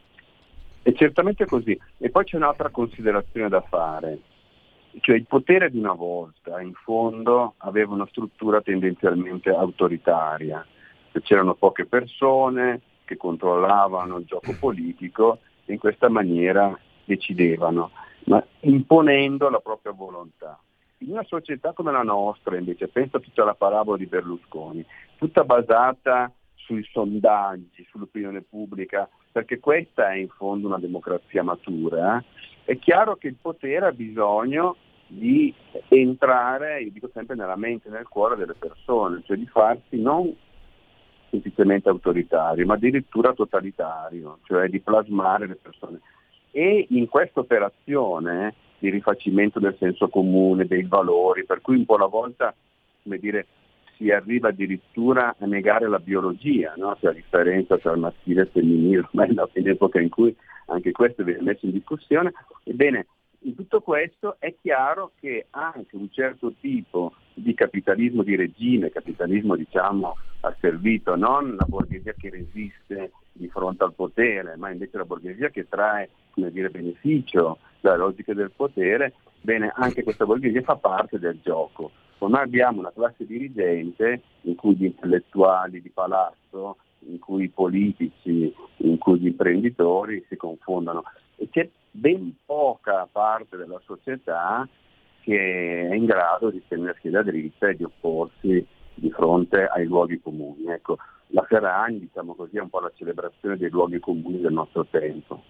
[0.82, 1.78] È certamente così.
[1.98, 4.20] E poi c'è un'altra considerazione da fare
[5.02, 10.66] cioè il potere di una volta in fondo aveva una struttura tendenzialmente autoritaria,
[11.22, 17.92] c'erano poche persone che controllavano il gioco politico e in questa maniera decidevano,
[18.26, 20.60] ma imponendo la propria volontà.
[21.00, 24.86] In una società come la nostra invece, pensa tutta la parabola di Berlusconi,
[25.18, 32.24] tutta basata sui sondaggi, sull'opinione pubblica, perché questa è in fondo una democrazia matura, eh?
[32.66, 34.76] è chiaro che il potere ha bisogno
[35.08, 35.54] di
[35.88, 40.34] entrare, io dico sempre, nella mente e nel cuore delle persone, cioè di farsi non
[41.30, 46.00] semplicemente autoritario, ma addirittura totalitario, cioè di plasmare le persone.
[46.52, 51.96] E in questa operazione di rifacimento del senso comune, dei valori, per cui un po'
[51.96, 52.54] alla volta
[53.08, 53.48] come dire,
[53.96, 56.96] si arriva addirittura a negare la biologia, no?
[57.00, 60.36] cioè la differenza tra il maschile e il femminile, ormai è un'epoca in cui
[60.68, 62.34] anche questo viene messo in discussione,
[62.64, 63.08] ebbene
[63.48, 69.56] in tutto questo è chiaro che anche un certo tipo di capitalismo di regime, capitalismo
[69.56, 75.50] diciamo asservito, non la borghesia che resiste di fronte al potere, ma invece la borghesia
[75.50, 81.40] che trae dire, beneficio dalle logiche del potere, bene, anche questa borghesia fa parte del
[81.42, 81.92] gioco.
[82.18, 86.78] Ormai abbiamo una classe dirigente in cui gli intellettuali di palazzo,
[87.08, 91.04] in cui i politici, in cui gli imprenditori si confondono.
[91.38, 94.68] E c'è ben poca parte della società
[95.22, 100.22] che è in grado di tenersi da dritta e di opporsi di fronte ai luoghi
[100.22, 100.68] comuni.
[100.68, 104.86] Ecco, la Ferragni, diciamo così, è un po' la celebrazione dei luoghi comuni del nostro
[104.90, 105.44] tempo.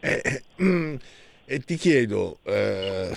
[0.00, 0.98] Eh, eh,
[1.44, 3.12] e ti chiedo, eh,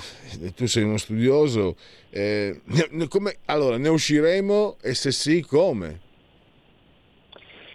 [0.56, 1.76] tu sei uno studioso,
[2.10, 2.62] eh,
[3.10, 6.00] come, allora ne usciremo e se sì come?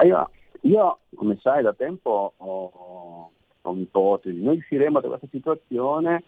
[0.05, 0.31] Io,
[0.63, 3.31] io come sai da tempo ho,
[3.71, 6.23] un'ipotesi, noi usciremo da questa situazione,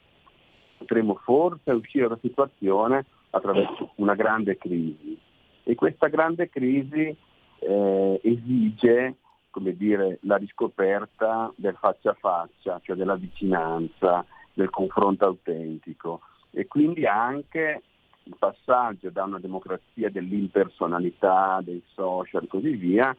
[0.79, 5.19] potremo forse uscire da questa situazione attraverso una grande crisi.
[5.65, 7.15] E questa grande crisi
[7.59, 9.17] eh, esige
[9.59, 16.21] come dire, la riscoperta del faccia a faccia, cioè della vicinanza, del confronto autentico.
[16.53, 17.83] E quindi anche
[18.23, 23.15] il passaggio da una democrazia dell'impersonalità, dei social e così via,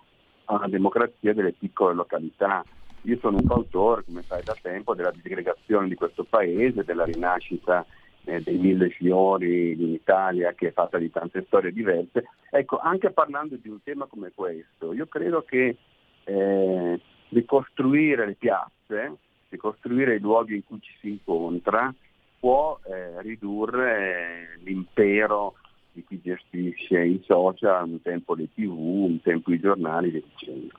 [0.45, 2.63] a una democrazia delle piccole località,
[3.03, 7.85] io sono un fautore, come sai da tempo, della disgregazione di questo paese, della rinascita
[8.25, 12.25] eh, dei mille fiori in Italia che è fatta di tante storie diverse.
[12.49, 15.77] Ecco, anche parlando di un tema come questo, io credo che
[16.23, 19.17] eh, ricostruire le piazze,
[19.49, 21.93] ricostruire i luoghi in cui ci si incontra,
[22.39, 25.55] può eh, ridurre l'impero
[25.91, 30.21] di chi gestisce i social, un tempo le tv, un tempo i giornali e via
[30.35, 30.73] dicendo.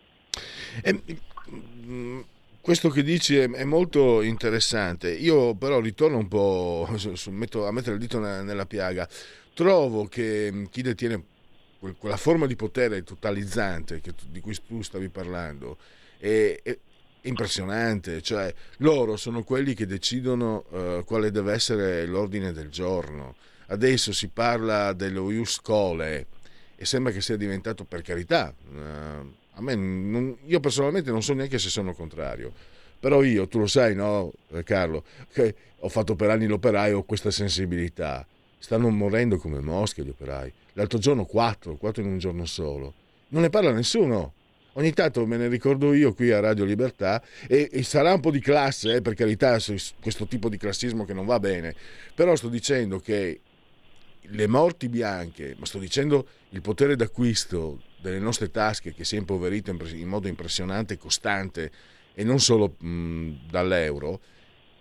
[1.50, 2.20] Eh, mm,
[2.60, 5.10] questo che dici è, molto interessante.
[5.12, 9.08] Io però ritorno un po' a mettere il dito nella, piaga.
[9.54, 11.24] Trovo che mm, chi detiene
[11.98, 15.78] quella forma di potere totalizzante di cui tu stavi parlando
[16.18, 16.60] è,
[17.22, 23.36] impressionante, cioè loro sono quelli che decidono uh, quale deve essere l'ordine del giorno.
[23.66, 26.26] Adesso si parla dello Ius Cole
[26.76, 28.54] e sembra che sia diventato per carità.
[29.60, 32.50] A me non, io personalmente non so neanche se sono contrario.
[32.98, 37.02] Però io, tu lo sai, no, eh, Carlo, che ho fatto per anni l'operaio, ho
[37.02, 38.26] questa sensibilità.
[38.58, 40.50] Stanno morendo come mosche gli operai.
[40.74, 42.94] L'altro giorno quattro, quattro in un giorno solo.
[43.28, 44.32] Non ne parla nessuno.
[44.74, 48.30] Ogni tanto me ne ricordo io qui a Radio Libertà e, e sarà un po'
[48.30, 49.58] di classe, eh, per carità,
[50.00, 51.74] questo tipo di classismo che non va bene,
[52.14, 53.40] però sto dicendo che
[54.20, 59.18] le morti bianche, ma sto dicendo il potere d'acquisto delle nostre tasche che si è
[59.18, 61.70] impoverito in modo impressionante e costante
[62.14, 64.20] e non solo mh, dall'euro,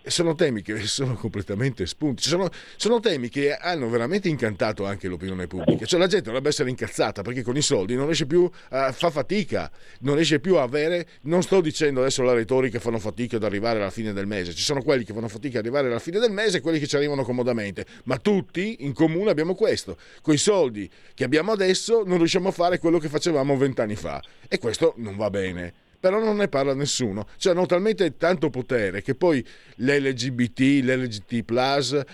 [0.04, 2.22] sono temi che sono completamente spunti.
[2.22, 5.84] Sono, sono, temi che hanno veramente incantato anche l'opinione pubblica.
[5.84, 9.10] Cioè la gente dovrebbe essere incazzata perché con i soldi non riesce più a fa
[9.10, 9.70] fatica,
[10.00, 11.06] non riesce più a avere.
[11.22, 14.54] Non sto dicendo adesso la retorica fanno fatica ad arrivare alla fine del mese.
[14.54, 16.86] Ci sono quelli che fanno fatica ad arrivare alla fine del mese e quelli che
[16.86, 17.84] ci arrivano comodamente.
[18.04, 19.96] Ma tutti in comune abbiamo questo.
[20.22, 24.22] Con i soldi che abbiamo adesso non riusciamo a fare quello che facevamo vent'anni fa.
[24.48, 27.26] E questo non va bene però non ne parla nessuno.
[27.36, 29.46] Cioè hanno talmente tanto potere che poi
[29.76, 31.50] l'LGBT, l'LGT,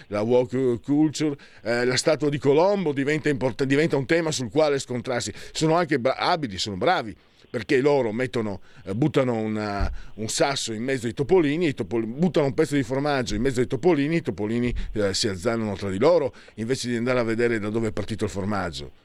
[0.08, 4.80] la woke culture, eh, la statua di Colombo diventa, import- diventa, un tema sul quale
[4.80, 5.32] scontrarsi.
[5.52, 7.14] Sono anche bra- abili, sono bravi.
[7.48, 12.54] Perché loro mettono, eh, buttano una, un sasso in mezzo ai topolini, topol- buttano un
[12.54, 16.34] pezzo di formaggio in mezzo ai topolini, i topolini eh, si azzannano tra di loro
[16.54, 19.04] invece di andare a vedere da dove è partito il formaggio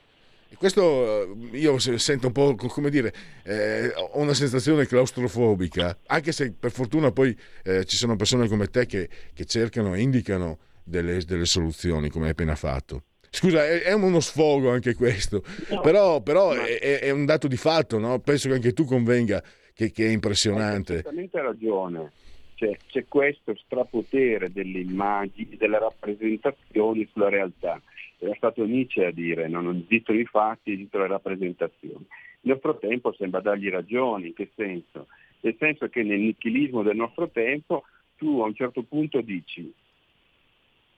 [0.57, 6.53] questo eh, io sento un po', come dire, eh, ho una sensazione claustrofobica, anche se
[6.53, 11.23] per fortuna poi eh, ci sono persone come te che, che cercano e indicano delle,
[11.23, 13.03] delle, soluzioni, come hai appena fatto.
[13.29, 16.65] Scusa, è, è uno sfogo anche questo, no, però, però ma...
[16.65, 18.19] è, è, un dato di fatto, no?
[18.19, 19.41] penso che anche tu convenga
[19.73, 20.95] che, che è impressionante.
[20.95, 22.11] Hai perfettamente ragione.
[22.55, 27.81] C'è, c'è questo strapotere delle immagini, delle rappresentazioni sulla realtà
[28.21, 32.05] era stato Nietzsche a dire non esistono i fatti, esistono le rappresentazioni.
[32.41, 35.07] Il nostro tempo sembra dargli ragione, in che senso?
[35.41, 37.83] Nel senso che nel nichilismo del nostro tempo
[38.15, 39.73] tu a un certo punto dici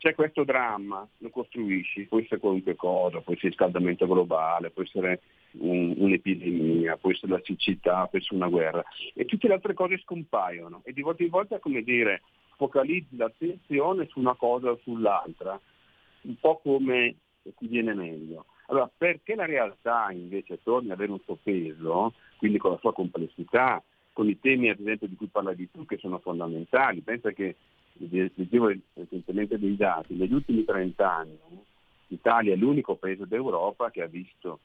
[0.03, 4.83] c'è questo dramma, lo costruisci, può essere qualunque cosa, può essere il riscaldamento globale, può
[4.83, 5.21] essere
[5.59, 9.97] un, un'epidemia, può essere la siccità, può essere una guerra e tutte le altre cose
[9.99, 12.23] scompaiono e di volta in volta come dire
[12.57, 15.57] focalizzi l'attenzione su una cosa o sull'altra
[16.23, 18.45] un po' come ti viene meglio.
[18.67, 22.93] Allora, perché la realtà invece torni ad avere un suo peso, quindi con la sua
[22.93, 27.55] complessità, con i temi ad esempio di cui parlavi tu che sono fondamentali, pensa che,
[27.95, 31.37] leggevo recentemente dei dati, negli ultimi 30 anni
[32.07, 34.59] l'Italia è l'unico paese d'Europa che ha visto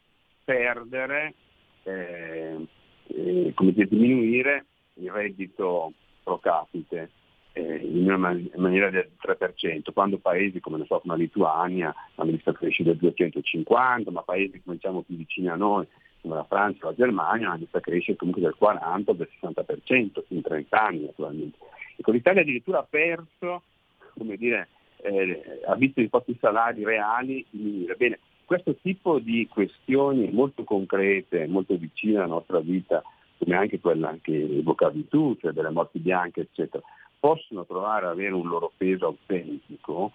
[0.44, 1.34] perdere,
[1.82, 2.66] eh,
[3.06, 5.92] eh, come dire, diminuire il reddito
[6.22, 7.10] pro capite
[7.58, 8.16] in una
[8.54, 14.10] maniera del 3%, quando paesi come, so, come la Lituania hanno visto crescere del 250,
[14.10, 15.86] ma paesi come diciamo, più vicini a noi,
[16.20, 20.22] come la Francia o la Germania, hanno visto crescere comunque del 40 o del 60%
[20.28, 21.58] in 30 anni naturalmente.
[21.96, 23.62] Ecco, l'Italia addirittura ha perso,
[24.16, 24.68] come dire,
[25.02, 27.94] eh, ha visto i propri salari reali diminuire.
[27.96, 33.02] Bene, questo tipo di questioni molto concrete, molto vicine alla nostra vita,
[33.36, 36.82] come anche quella che evocavi tu, cioè delle morti bianche, eccetera,
[37.18, 40.12] possono trovare ad avere un loro peso autentico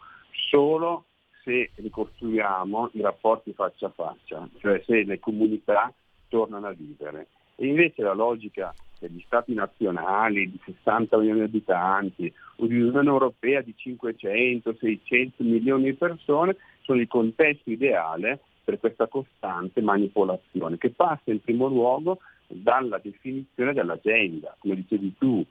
[0.49, 1.05] solo
[1.43, 5.93] se ricostruiamo i rapporti faccia a faccia, cioè se le comunità
[6.29, 7.27] tornano a vivere.
[7.55, 13.09] E invece la logica degli stati nazionali di 60 milioni di abitanti o di un'Unione
[13.09, 20.91] Europea di 500-600 milioni di persone sono il contesto ideale per questa costante manipolazione che
[20.91, 25.45] passa in primo luogo dalla definizione dell'agenda, come dicevi tu,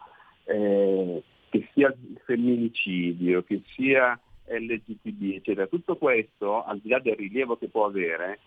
[0.44, 1.22] eh,
[1.52, 1.94] che sia
[2.24, 5.66] femminicidio, che sia LGTB, eccetera.
[5.66, 8.38] Tutto questo, al di là del rilievo che può avere,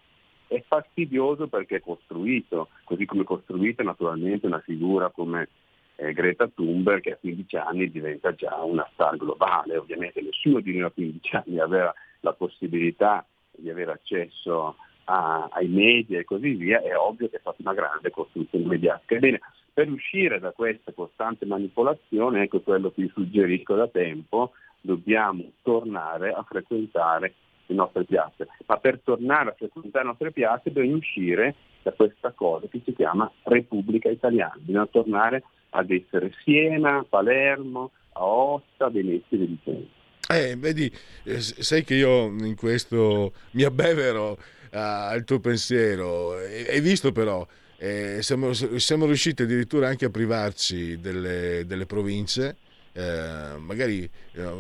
[0.48, 5.50] è fastidioso perché è costruito, così come è costruita naturalmente una figura come
[5.98, 9.78] eh, Greta Thunberg che a 15 anni diventa già una star globale.
[9.78, 15.68] Ovviamente nessuno di noi a 15 anni aveva la possibilità di avere accesso a, ai
[15.68, 19.14] media e così via, è ovvio che è stata una grande costruzione mediatica.
[19.14, 19.40] Ebbene,
[19.76, 26.32] per uscire da questa costante manipolazione, ecco quello che vi suggerisco da tempo, dobbiamo tornare
[26.32, 27.34] a frequentare
[27.66, 28.48] le nostre piazze.
[28.68, 32.96] Ma per tornare a frequentare le nostre piazze bisogna uscire da questa cosa che si
[32.96, 40.04] chiama Repubblica Italiana, bisogna tornare ad essere Siena, Palermo, Aosta, Venezia e Vicenza.
[40.30, 40.90] Eh, vedi,
[41.26, 44.38] eh, sai che io in questo mi abbevero uh,
[44.72, 46.32] al tuo pensiero.
[46.32, 47.46] Hai visto però,
[47.78, 52.58] eh, siamo, siamo, riusciti addirittura anche a privarci delle, delle province,
[52.94, 54.52] eh, magari eh,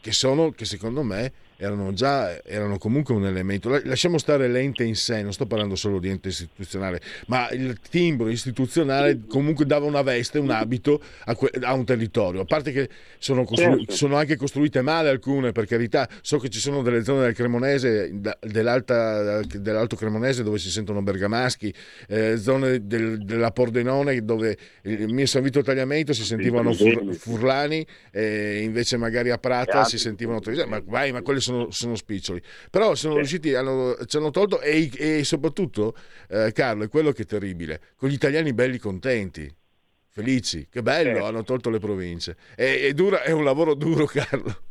[0.00, 3.80] che sono, che secondo me erano già erano comunque un elemento.
[3.84, 8.28] Lasciamo stare l'ente in sé, non sto parlando solo di ente istituzionale, ma il timbro
[8.28, 12.42] istituzionale comunque dava una veste, un abito a, que- a un territorio.
[12.42, 12.88] A parte che
[13.18, 13.94] sono, costru- certo.
[13.94, 16.08] sono, anche costruite male alcune, per carità.
[16.20, 21.72] So che ci sono delle zone del Cremonese, dell'Alto Cremonese dove si sentono bergamaschi,
[22.08, 27.86] eh, zone del, della Pordenone dove il mio San Vito Tagliamento si sentivano fur- furlani,
[28.10, 32.42] e invece magari a Prata si sentivano ma vai, ma quelle sono, sono spiccioli.
[32.70, 33.18] Però sono sì.
[33.18, 35.94] riusciti, hanno, ci hanno tolto e, e soprattutto,
[36.28, 39.48] eh, Carlo, è quello che è terribile, con gli italiani belli contenti,
[40.08, 41.22] felici, che bello, sì.
[41.22, 42.36] hanno tolto le province.
[42.54, 44.64] È, è, dura, è un lavoro duro, Carlo.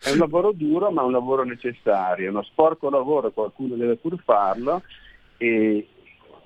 [0.00, 4.16] È un lavoro duro, ma un lavoro necessario, è uno sporco lavoro, qualcuno deve pur
[4.22, 4.82] farlo
[5.36, 5.88] e,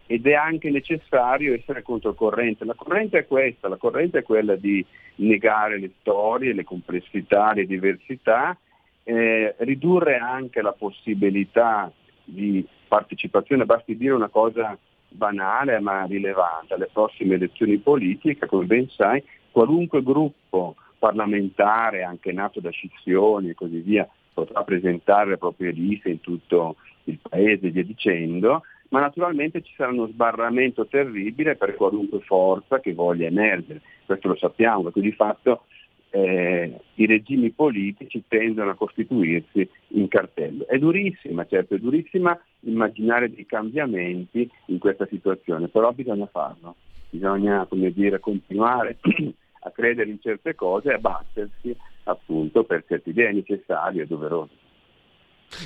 [0.07, 2.64] ed è anche necessario essere controcorrente.
[2.64, 4.84] La corrente è questa, la corrente è quella di
[5.16, 8.57] negare le storie, le complessità, le diversità
[9.05, 11.90] eh, ridurre anche la possibilità
[12.24, 14.76] di partecipazione, basti dire una cosa
[15.09, 22.61] banale ma rilevante, alle prossime elezioni politiche, come ben sai, qualunque gruppo parlamentare, anche nato
[22.61, 27.82] da scissioni e così via, potrà presentare le proprie liste in tutto il paese via
[27.82, 34.28] dicendo, ma naturalmente ci sarà uno sbarramento terribile per qualunque forza che voglia emergere, questo
[34.28, 35.64] lo sappiamo, perché di fatto
[36.15, 40.67] eh, i regimi politici tendono a costituirsi in cartello.
[40.67, 46.77] È durissima, certo, è durissima immaginare dei cambiamenti in questa situazione, però bisogna farlo,
[47.09, 48.99] bisogna dire, continuare
[49.65, 54.62] a credere in certe cose e a battersi appunto per certe idee necessarie e doverose.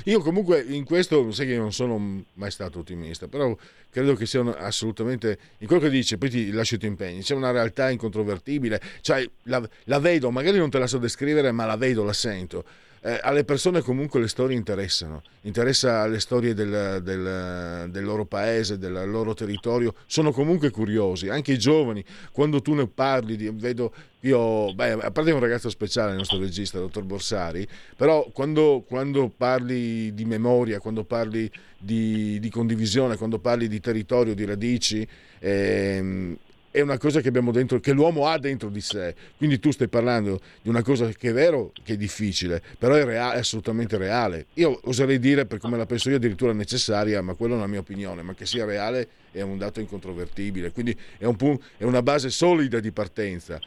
[0.05, 3.55] Io comunque in questo, sai che non sono mai stato ottimista, però
[3.89, 7.35] credo che sia assolutamente, in quello che dice, poi ti lascio i tuoi impegni, c'è
[7.35, 11.77] una realtà incontrovertibile, cioè la, la vedo, magari non te la so descrivere, ma la
[11.77, 12.65] vedo, la sento
[13.01, 18.77] eh, alle persone comunque le storie interessano, interessa le storie del, del, del, loro paese,
[18.77, 24.73] del loro territorio, sono comunque curiosi, anche i giovani, quando tu ne parli, vedo io,
[24.73, 29.29] beh, a parte un ragazzo speciale il nostro regista, il dottor Borsari, però quando, quando
[29.29, 35.07] parli di memoria, quando parli di, di, condivisione, quando parli di territorio, di radici,
[35.39, 36.37] ehm,
[36.71, 39.15] è una cosa che dentro, che l'uomo ha dentro di sé.
[39.37, 43.03] Quindi tu stai parlando di una cosa che è vero che è difficile, però è,
[43.03, 44.47] reale, è assolutamente reale.
[44.55, 47.79] Io oserei dire, per come la penso io, addirittura necessaria, ma quella è una mia
[47.79, 50.71] opinione, ma che sia reale è un dato incontrovertibile.
[50.71, 53.59] Quindi è, un punto, è una base solida di partenza.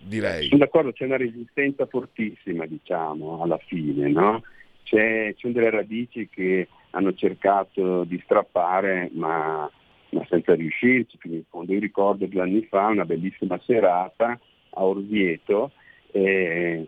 [0.00, 0.48] Direi.
[0.48, 4.42] Sono d'accordo, c'è una resistenza fortissima, diciamo, alla fine, no?
[4.82, 9.70] C'è, c'è delle radici che hanno cercato di strappare, ma
[10.14, 11.72] ma senza riuscirci fino in fondo.
[11.72, 14.38] Io ricordo due anni fa una bellissima serata
[14.70, 15.72] a Orvieto,
[16.12, 16.86] eh,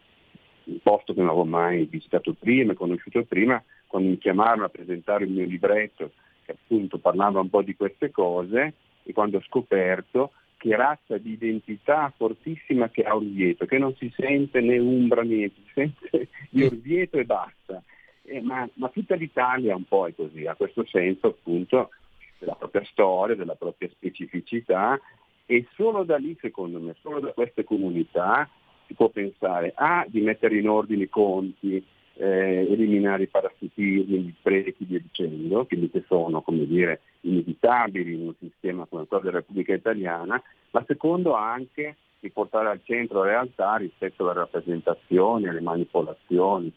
[0.64, 5.24] un posto che non avevo mai visitato prima, conosciuto prima, quando mi chiamarono a presentare
[5.24, 6.12] il mio libretto
[6.44, 11.32] che appunto parlava un po' di queste cose e quando ho scoperto che razza di
[11.32, 16.64] identità fortissima che ha Orvieto, che non si sente né Umbra niente, si sente di
[16.64, 17.82] Orvieto e basta.
[18.22, 21.90] Eh, ma, ma, tutta l'Italia un po' è così, ha questo senso appunto
[22.38, 24.98] della propria storia, della propria specificità
[25.46, 28.48] e solo da lì, secondo me, solo da queste comunità
[28.86, 31.84] si può pensare a di mettere in ordine i conti,
[32.18, 38.26] eh, eliminare i parassitismi, gli sprechi, via dicendo, quindi che sono, come dire, inevitabili in
[38.26, 43.76] un sistema come quello della Repubblica Italiana, ma secondo anche di portare al centro realtà
[43.76, 46.72] rispetto alle rappresentazioni, alle manipolazioni,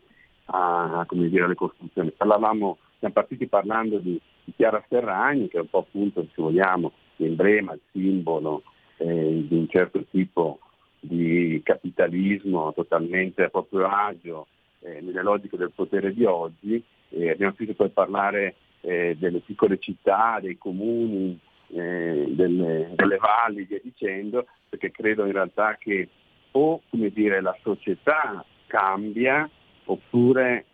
[0.46, 2.12] a, dire, alle costruzioni.
[2.12, 4.20] Parlavamo, siamo partiti parlando di
[4.56, 8.64] Chiara Ferragni, che è un po' appunto, se vogliamo, l'emblema, il simbolo
[8.98, 10.60] eh, di un certo tipo
[11.00, 14.48] di capitalismo totalmente a proprio agio
[14.82, 16.84] eh, nelle logiche del potere di oggi.
[17.10, 23.64] Eh, abbiamo finito per parlare eh, delle piccole città, dei comuni, eh, delle, delle, valli,
[23.64, 26.08] via dicendo, perché credo in realtà che
[26.52, 29.50] o dire, la società cambia
[29.86, 30.66] oppure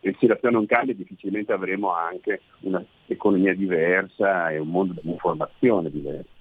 [0.00, 6.38] se la situazione non cambia difficilmente avremo anche un'economia diversa e un mondo dell'informazione diverso.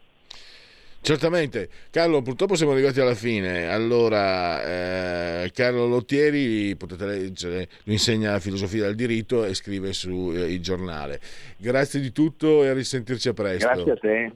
[1.02, 3.68] Certamente, Carlo, purtroppo siamo arrivati alla fine.
[3.68, 10.60] Allora, eh, Carlo Lottieri, potete leggere, lui insegna filosofia del diritto e scrive sul eh,
[10.60, 11.20] giornale.
[11.58, 13.68] Grazie di tutto e a risentirci a presto.
[13.68, 14.32] Grazie a te.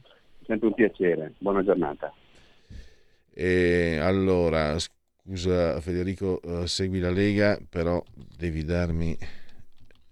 [0.46, 1.34] sempre un piacere.
[1.38, 2.14] Buona giornata.
[3.34, 4.78] E allora,
[5.26, 9.18] scusa Federico, uh, segui la Lega, però devi darmi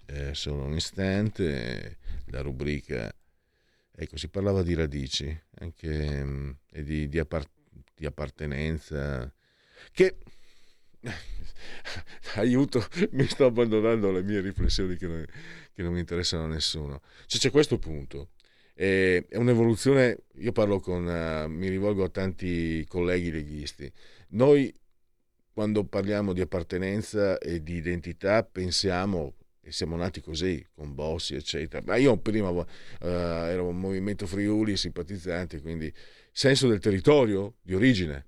[0.06, 1.98] eh, solo un istante
[2.28, 3.14] la rubrica.
[3.94, 7.52] Ecco, si parlava di radici anche, mm, e di, di, appart-
[7.94, 9.32] di appartenenza,
[9.92, 10.18] che
[12.36, 15.26] aiuto, mi sto abbandonando alle mie riflessioni che non,
[15.74, 17.02] che non interessano a nessuno.
[17.26, 18.30] Cioè, c'è questo punto.
[18.74, 23.92] è un'evoluzione, io parlo con, uh, mi rivolgo a tanti colleghi leghisti.
[24.30, 24.74] Noi
[25.54, 31.84] quando parliamo di appartenenza e di identità pensiamo e siamo nati così, con Bossi, eccetera.
[31.86, 32.66] Ma io prima uh,
[33.00, 35.92] ero un movimento Friuli simpatizzante, quindi
[36.32, 38.26] senso del territorio, di origine.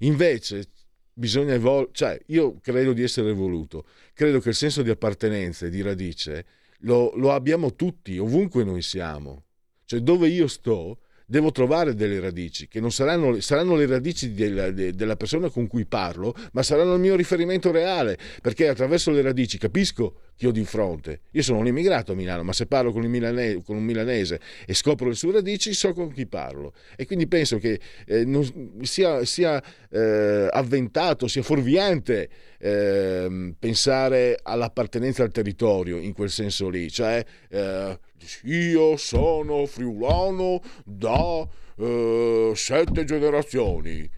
[0.00, 0.68] Invece
[1.12, 5.70] bisogna evolvere, cioè io credo di essere evoluto, credo che il senso di appartenenza e
[5.70, 6.46] di radice
[6.78, 9.44] lo, lo abbiamo tutti, ovunque noi siamo.
[9.84, 14.70] Cioè dove io sto, devo trovare delle radici, che non saranno, saranno le radici della,
[14.70, 19.22] de, della, persona con cui parlo, ma saranno il mio riferimento reale, perché attraverso le
[19.22, 21.20] radici capisco chi ho di fronte.
[21.32, 24.74] Io sono un immigrato a Milano, ma se parlo con, milanese, con un milanese e
[24.74, 26.72] scopro le sue radici, so con chi parlo.
[26.96, 35.22] E quindi penso che eh, non, sia, sia eh, avventato, sia fuorviante eh, pensare all'appartenenza
[35.22, 37.98] al territorio in quel senso lì, cioè eh,
[38.44, 41.46] io sono friulano da
[41.76, 44.10] eh, sette generazioni.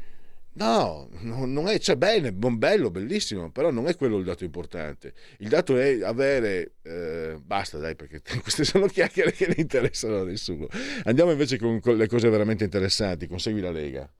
[0.58, 5.12] No, non è, cioè bene, bello, bellissimo, però non è quello il dato importante.
[5.38, 10.24] Il dato è avere, eh, basta dai, perché queste sono chiacchiere che ne interessano a
[10.24, 10.66] nessuno.
[11.04, 14.10] Andiamo invece con, con le cose veramente interessanti, consegui la Lega.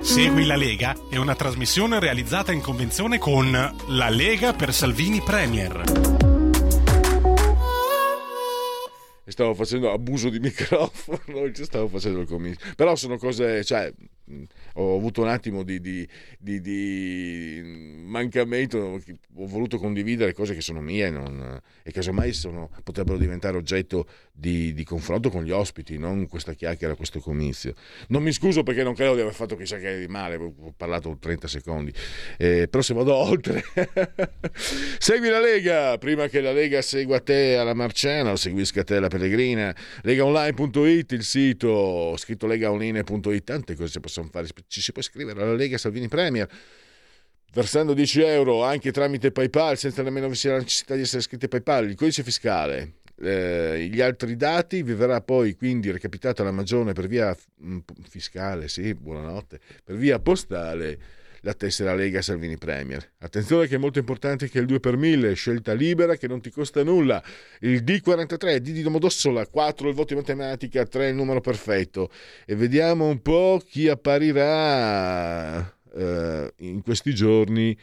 [0.00, 6.29] Segui la Lega è una trasmissione realizzata in convenzione con La Lega per Salvini Premier
[9.30, 12.72] stavo facendo abuso di microfono, stavo facendo il comizio.
[12.76, 13.92] Però sono cose, cioè,
[14.74, 16.06] ho avuto un attimo di, di,
[16.38, 17.62] di, di,
[18.04, 24.06] mancamento, ho voluto condividere cose che sono mie non, e casomai sono, potrebbero diventare oggetto
[24.32, 27.74] di, confronto con gli ospiti, non questa chiacchiera, questo comizio.
[28.08, 31.16] Non mi scuso perché non credo di aver fatto chissà che di male, ho parlato
[31.20, 31.92] 30 secondi,
[32.38, 33.62] eh, però se vado oltre,
[34.98, 39.08] segui la Lega, prima che la Lega segua te alla Marciana o seguisca te alla
[39.08, 45.00] Pellegrina, legaonline.it il sito, scritto legaonline.it, tante cose si possono possono fare, ci si può
[45.00, 46.48] iscrivere alla Lega Salvini Premier
[47.52, 51.48] versando 10 euro anche tramite PayPal senza nemmeno vi la necessità di essere iscritti a
[51.48, 52.94] PayPal, il codice fiscale.
[53.22, 58.68] Eh, gli altri dati vi verrà poi quindi recapitata la magione per via mm, fiscale,
[58.68, 60.98] sì, buonanotte, per via postale
[61.40, 63.12] la tessera Lega Salvini Premier.
[63.18, 66.50] Attenzione che è molto importante che il 2 per 1000, scelta libera che non ti
[66.50, 67.22] costa nulla.
[67.60, 72.10] Il D43, D di Domodossola, 4 il voto in matematica, 3 il numero perfetto.
[72.44, 75.60] E vediamo un po' chi apparirà
[75.94, 77.76] eh, in questi giorni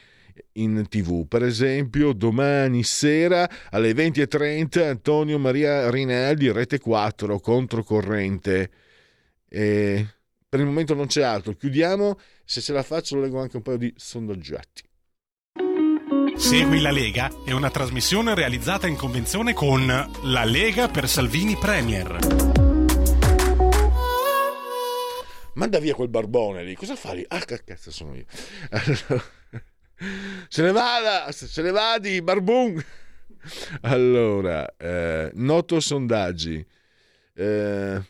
[0.53, 1.27] in tv.
[1.27, 8.69] Per esempio, domani sera alle 20.30 Antonio Maria Rinaldi, rete 4, controcorrente.
[9.49, 10.05] E
[10.49, 11.53] per il momento non c'è altro.
[11.53, 12.19] Chiudiamo.
[12.45, 14.83] Se ce la faccio, leggo anche un paio di sondaggiati.
[16.37, 19.85] Segui la Lega è una trasmissione realizzata in convenzione con
[20.23, 22.19] La Lega per Salvini Premier.
[25.55, 27.25] Manda via quel barbone lì, cosa fai?
[27.27, 28.25] Ah, che cazzo sono io.
[30.47, 32.81] se ne vada, se ne vadi, barbun.
[33.81, 36.63] Allora, eh, noto sondaggi.
[37.33, 38.01] Eh,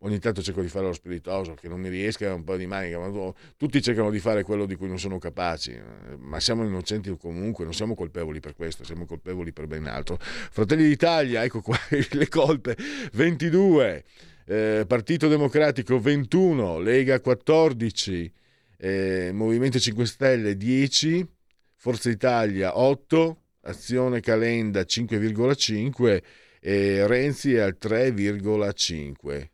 [0.00, 2.98] ogni tanto cerco di fare lo spiritoso, che non mi riesca un po' di manica,
[2.98, 5.78] ma tutti cercano di fare quello di cui non sono capaci,
[6.18, 10.16] ma siamo innocenti comunque, non siamo colpevoli per questo, siamo colpevoli per ben altro.
[10.20, 11.78] Fratelli d'Italia, ecco qua
[12.10, 12.76] le colpe,
[13.12, 14.04] 22,
[14.46, 18.32] eh, Partito Democratico 21, Lega 14,
[18.78, 21.26] eh, Movimento 5 Stelle 10,
[21.74, 26.22] Forza Italia 8, Azione Calenda 5,5
[26.60, 29.48] e Renzi è al 3,5.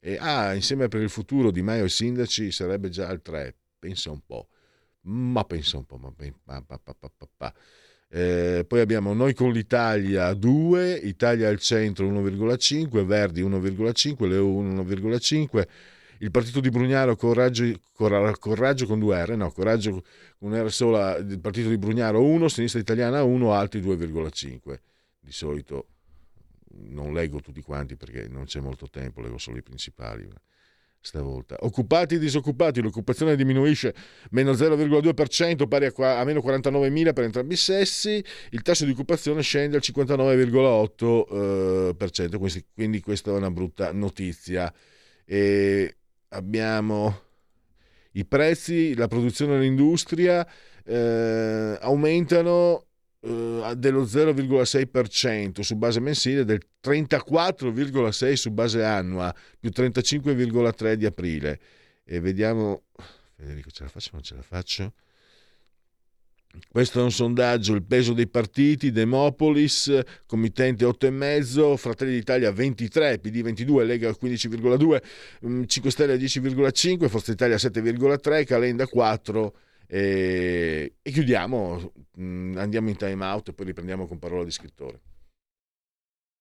[0.00, 3.54] E, ah, insieme per il futuro di Maio e sindaci sarebbe già al 3.
[3.78, 4.48] Pensa un po'.
[5.02, 5.98] Ma pensa un po'.
[5.98, 6.12] Ma,
[6.44, 7.54] ma, ma,
[8.12, 15.68] eh, poi abbiamo Noi con l'Italia 2, Italia al centro 1,5, Verdi 1,5, Leo 1,5,
[16.18, 20.02] il partito di Brugnaro Coraggio, Coraggio con 2 R, no, Coraggio
[20.38, 24.80] con R sola, il partito di Brugnaro 1, Sinistra Italiana 1, altri 2,5.
[25.20, 25.86] Di solito
[26.78, 30.28] non leggo tutti quanti perché non c'è molto tempo, leggo solo i principali.
[31.02, 31.56] stavolta.
[31.60, 33.94] Occupati e disoccupati, l'occupazione diminuisce
[34.30, 39.40] meno 0,2%, pari a, a meno 49.000 per entrambi i sessi, il tasso di occupazione
[39.40, 44.70] scende al 59,8%, eh, quindi questa è una brutta notizia.
[45.24, 45.96] E
[46.28, 47.22] abbiamo
[48.12, 50.46] i prezzi, la produzione dell'industria
[50.84, 52.89] eh, aumentano
[53.20, 61.60] dello 0,6% su base mensile, del 34,6% su base annua, più 35,3% di aprile.
[62.04, 62.84] E vediamo,
[63.36, 64.92] Federico ce la faccio o non ce la faccio?
[66.68, 73.42] Questo è un sondaggio, il peso dei partiti, Demopolis, committente 8,5, Fratelli d'Italia 23, PD
[73.42, 79.54] 22, Lega 15,2, 5 Stelle 10,5, Forza Italia 7,3, Calenda 4
[79.92, 85.00] e, chiudiamo, mm, andiamo in time out e poi riprendiamo con parola di scrittore.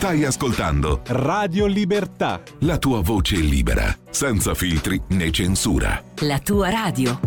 [0.00, 2.40] Stai ascoltando Radio Libertà.
[2.60, 6.02] La tua voce libera, senza filtri né censura.
[6.20, 7.20] La tua radio.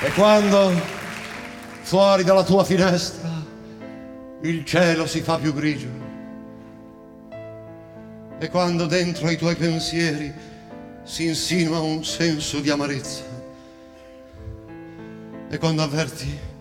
[0.00, 0.72] E quando
[1.82, 3.28] fuori dalla tua finestra
[4.44, 5.88] il cielo si fa più grigio,
[8.38, 10.32] e quando dentro ai tuoi pensieri
[11.02, 13.35] si insinua un senso di amarezza,
[15.48, 16.54] e quando avverti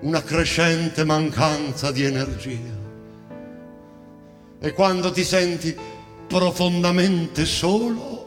[0.00, 2.76] una crescente mancanza di energia
[4.60, 5.76] e quando ti senti
[6.26, 8.26] profondamente solo,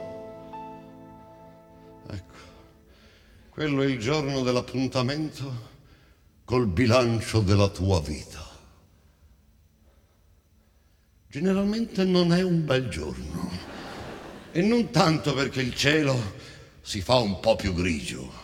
[2.10, 2.36] ecco,
[3.50, 5.70] quello è il giorno dell'appuntamento
[6.46, 8.50] col bilancio della tua vita.
[11.28, 13.50] Generalmente non è un bel giorno
[14.52, 16.18] e non tanto perché il cielo
[16.82, 18.41] si fa un po' più grigio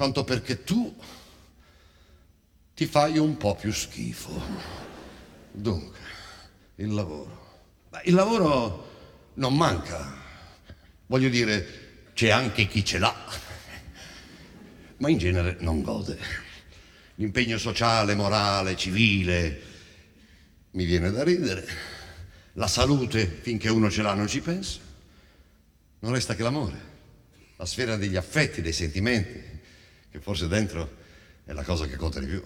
[0.00, 0.96] quanto perché tu
[2.74, 4.32] ti fai un po' più schifo.
[5.52, 5.98] Dunque,
[6.76, 7.60] il lavoro.
[8.04, 10.16] Il lavoro non manca.
[11.04, 13.14] Voglio dire, c'è anche chi ce l'ha,
[14.96, 16.18] ma in genere non gode.
[17.16, 19.60] L'impegno sociale, morale, civile,
[20.70, 21.68] mi viene da ridere.
[22.54, 24.78] La salute, finché uno ce l'ha, non ci pensa.
[25.98, 26.80] Non resta che l'amore,
[27.56, 29.58] la sfera degli affetti, dei sentimenti,
[30.10, 30.98] che forse dentro
[31.44, 32.42] è la cosa che conta di più.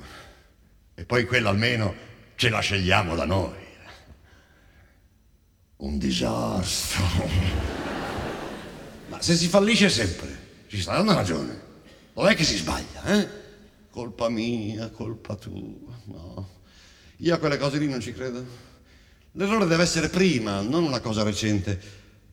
[0.95, 1.95] E poi quella almeno
[2.37, 3.63] ce la scegliamo da noi.
[5.77, 7.05] Un disastro.
[9.09, 11.61] Ma se si fallisce sempre, ci sarà una ragione.
[12.15, 13.29] Dov'è che si sbaglia, eh?
[13.91, 15.99] Colpa mia, colpa tua.
[16.05, 16.49] No.
[17.19, 18.45] Io a quelle cose lì non ci credo.
[19.33, 21.81] L'errore deve essere prima, non una cosa recente.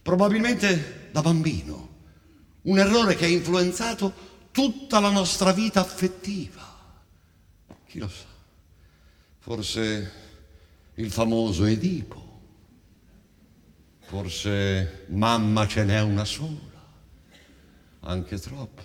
[0.01, 1.89] Probabilmente da bambino.
[2.63, 6.69] Un errore che ha influenzato tutta la nostra vita affettiva.
[7.87, 8.25] Chi lo sa?
[9.39, 10.11] Forse
[10.95, 12.29] il famoso Edipo.
[14.01, 16.59] Forse mamma ce n'è una sola,
[18.01, 18.83] anche troppa.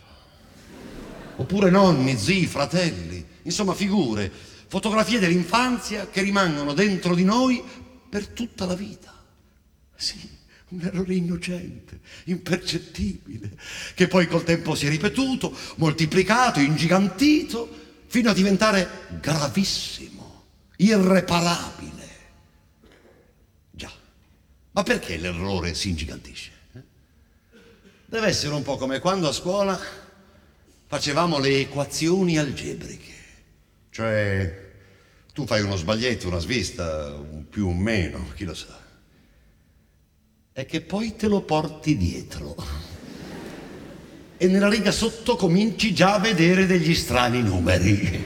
[1.36, 4.30] Oppure nonni, zii, fratelli, insomma figure,
[4.68, 7.62] fotografie dell'infanzia che rimangono dentro di noi
[8.08, 9.12] per tutta la vita.
[9.96, 10.35] Sì
[10.68, 13.56] un errore innocente, impercettibile,
[13.94, 18.88] che poi col tempo si è ripetuto, moltiplicato, ingigantito, fino a diventare
[19.20, 20.44] gravissimo,
[20.78, 22.08] irreparabile.
[23.70, 23.92] Già,
[24.72, 26.50] ma perché l'errore si ingigantisce?
[26.72, 26.82] Eh?
[28.06, 29.78] Deve essere un po' come quando a scuola
[30.88, 33.14] facevamo le equazioni algebriche,
[33.90, 34.64] cioè
[35.32, 38.85] tu fai uno sbaglietto, una svista, un più, un meno, chi lo sa
[40.56, 42.56] è che poi te lo porti dietro.
[44.38, 48.24] E nella riga sotto cominci già a vedere degli strani numeri.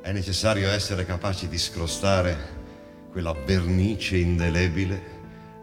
[0.00, 2.52] è necessario essere capaci di scrostare
[3.10, 5.12] quella vernice indelebile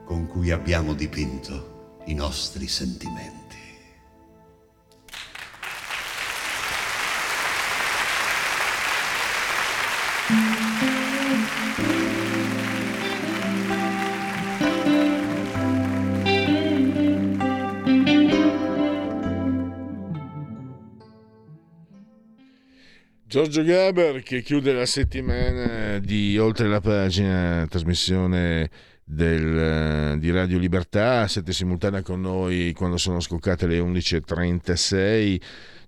[0.06, 3.41] con cui abbiamo dipinto i nostri sentimenti.
[23.32, 28.70] Giorgio Gaber che chiude la settimana di Oltre la pagina, trasmissione
[29.06, 35.42] del, di Radio Libertà, siete simultanea con noi quando sono scoccate le 11.36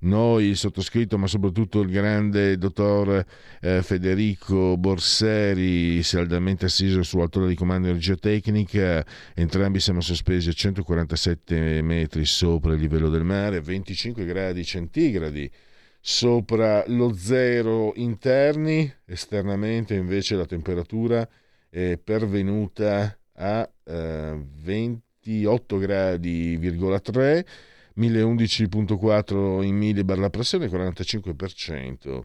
[0.04, 3.26] noi, il sottoscritto, ma soprattutto il grande dottor
[3.60, 10.54] eh, Federico Borseri, saldamente assiso sull'altore di comando di energia tecnica, entrambi siamo sospesi a
[10.54, 15.52] 147 metri sopra il livello del mare, 25 gradi centigradi
[16.06, 21.26] sopra lo zero interni, esternamente invece la temperatura
[21.70, 27.46] è pervenuta a eh, 28 gradi,3
[27.96, 32.22] 1011.4 in millibar la pressione 45%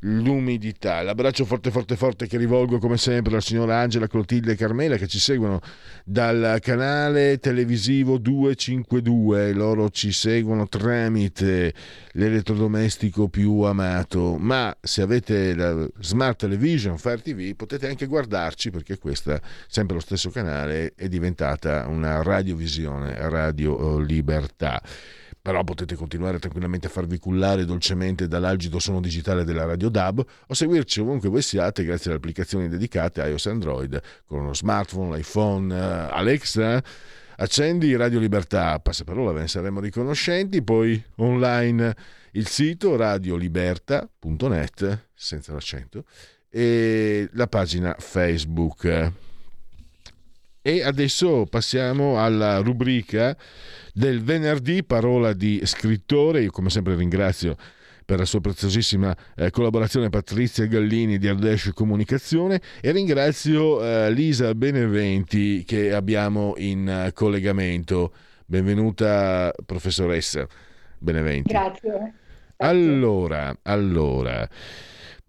[0.00, 1.02] l'umidità.
[1.02, 5.06] L'abbraccio forte forte forte che rivolgo come sempre alla signora Angela, Clotilde e Carmela che
[5.06, 5.60] ci seguono
[6.04, 9.52] dal canale televisivo 252.
[9.52, 11.74] Loro ci seguono tramite
[12.12, 14.36] l'elettrodomestico più amato.
[14.38, 20.00] Ma se avete la Smart Television, Fire TV, potete anche guardarci perché questa, sempre lo
[20.00, 24.80] stesso canale, è diventata una radiovisione, Radio Libertà
[25.42, 30.54] però potete continuare tranquillamente a farvi cullare dolcemente dall'algido suono digitale della Radio DAB o
[30.54, 35.74] seguirci ovunque voi siate grazie alle applicazioni dedicate iOS e Android con uno smartphone, l'iPhone,
[35.74, 36.82] uh, Alexa.
[37.36, 41.96] Accendi Radio Libertà, passaparola, ve ne saremo riconoscenti, poi online
[42.32, 46.04] il sito radioliberta.net, senza l'accento,
[46.50, 49.29] e la pagina Facebook.
[50.62, 53.34] E adesso passiamo alla rubrica
[53.94, 56.42] del venerdì, parola di scrittore.
[56.42, 57.56] Io come sempre ringrazio
[58.04, 64.54] per la sua preziosissima eh, collaborazione Patrizia Gallini di Ardèche Comunicazione e ringrazio eh, Lisa
[64.54, 68.12] Beneventi che abbiamo in uh, collegamento.
[68.44, 70.46] Benvenuta professoressa
[70.98, 71.52] Beneventi.
[71.52, 71.90] Grazie.
[71.90, 72.14] Grazie.
[72.56, 74.46] Allora, allora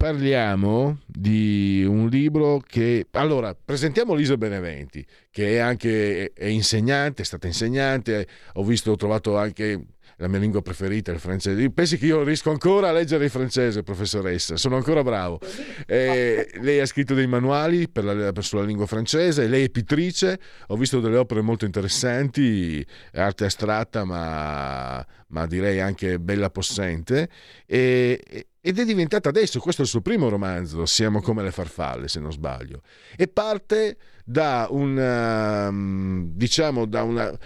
[0.02, 3.06] parliamo di un libro che...
[3.12, 8.96] Allora, presentiamo Lisa Beneventi, che è anche è insegnante, è stata insegnante, ho visto, ho
[8.96, 9.80] trovato anche
[10.16, 11.70] la mia lingua preferita, il francese.
[11.70, 14.56] Pensi che io riesco ancora a leggere il francese, professoressa?
[14.56, 15.38] Sono ancora bravo.
[15.86, 20.40] Eh, lei ha scritto dei manuali per la, per sulla lingua francese, lei è pittrice,
[20.66, 27.28] ho visto delle opere molto interessanti, arte astratta, ma, ma direi anche bella possente.
[27.66, 28.20] E,
[28.64, 32.20] ed è diventata adesso, questo è il suo primo romanzo, Siamo come le farfalle, se
[32.20, 32.82] non sbaglio.
[33.16, 37.36] E parte da un, diciamo, da una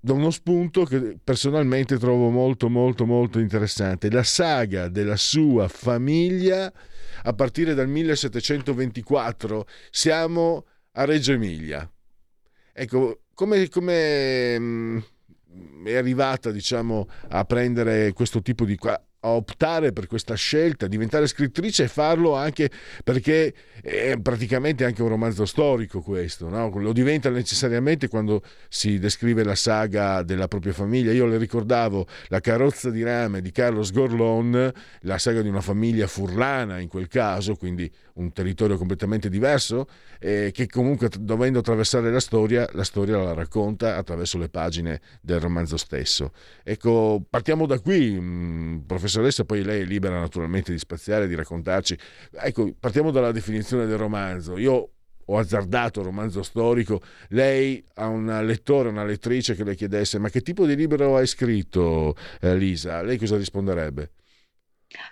[0.00, 6.72] da uno spunto che personalmente trovo molto molto molto interessante, la saga della sua famiglia
[7.22, 11.90] a partire dal 1724, siamo a Reggio Emilia.
[12.72, 14.98] Ecco, come, come mm,
[15.84, 18.76] è arrivata diciamo, a prendere questo tipo di
[19.20, 22.70] a optare per questa scelta, diventare scrittrice e farlo anche
[23.02, 23.52] perché
[23.82, 26.68] è praticamente anche un romanzo storico questo, no?
[26.78, 31.12] lo diventa necessariamente quando si descrive la saga della propria famiglia.
[31.12, 36.06] Io le ricordavo La carrozza di rame di Carlos Gorlon, la saga di una famiglia
[36.06, 39.86] furlana in quel caso, quindi un territorio completamente diverso,
[40.18, 45.40] eh, che comunque dovendo attraversare la storia, la storia la racconta attraverso le pagine del
[45.40, 46.32] romanzo stesso.
[46.62, 51.98] Ecco, partiamo da qui, mh, professoressa, poi lei è libera naturalmente di spaziare, di raccontarci.
[52.32, 54.58] Ecco, partiamo dalla definizione del romanzo.
[54.58, 54.90] Io
[55.30, 60.40] ho azzardato romanzo storico, lei ha un lettore, una lettrice che le chiedesse ma che
[60.40, 63.02] tipo di libro hai scritto eh, Lisa?
[63.02, 64.10] Lei cosa risponderebbe?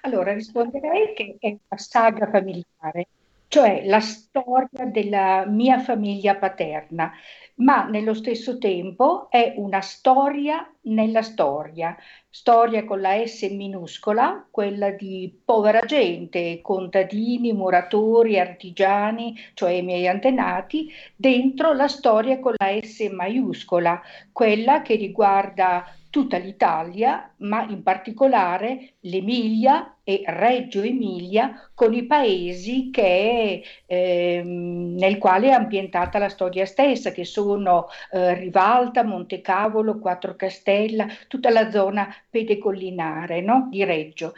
[0.03, 3.09] Allora risponderei che è una saga familiare
[3.49, 7.13] cioè la storia della mia famiglia paterna,
[7.57, 11.97] ma nello stesso tempo è una storia nella storia,
[12.29, 20.09] storia con la S minuscola, quella di povera gente, contadini, muratori, artigiani, cioè i miei
[20.09, 24.03] antenati, dentro la storia con la S maiuscola,
[24.33, 25.87] quella che riguarda
[26.17, 35.19] tutta l'Italia, ma in particolare l'Emilia e Reggio Emilia con i paesi che, eh, nel
[35.19, 41.71] quale è ambientata la storia stessa, che sono eh, Rivalta, Montecavolo, Quattro Castella, tutta la
[41.71, 43.69] zona pedecollinare no?
[43.71, 44.33] di Reggio.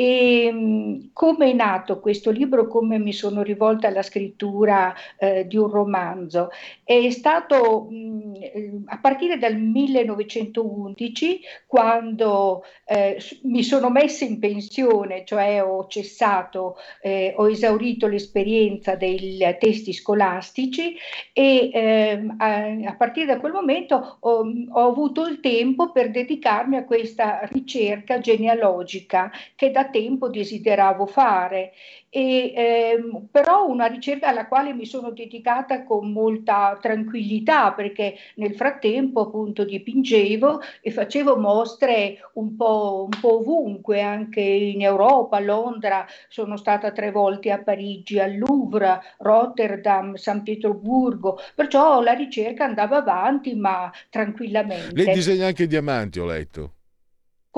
[0.00, 5.56] E mm, come è nato questo libro, come mi sono rivolta alla scrittura eh, di
[5.56, 6.50] un romanzo?
[6.84, 15.24] È stato mh, mm, a partire dal 1911, quando eh, mi sono messa in pensione,
[15.24, 20.94] cioè ho cessato, eh, ho esaurito l'esperienza dei testi scolastici
[21.32, 26.76] e ehm, a, a, partire da quel momento ho, ho avuto il tempo per dedicarmi
[26.76, 31.72] a questa ricerca genealogica che da tempo desideravo fare.
[32.10, 38.54] E, ehm, però una ricerca alla quale mi sono dedicata con molta tranquillità perché nel
[38.54, 45.40] frattempo appunto dipingevo e facevo mostre un po', un po' ovunque, anche in Europa, a
[45.40, 52.64] Londra, sono stata tre volte a Parigi, al Louvre, Rotterdam, San Pietroburgo, perciò la ricerca
[52.64, 54.94] andava avanti ma tranquillamente.
[54.94, 56.72] Lei disegna anche diamanti, ho letto.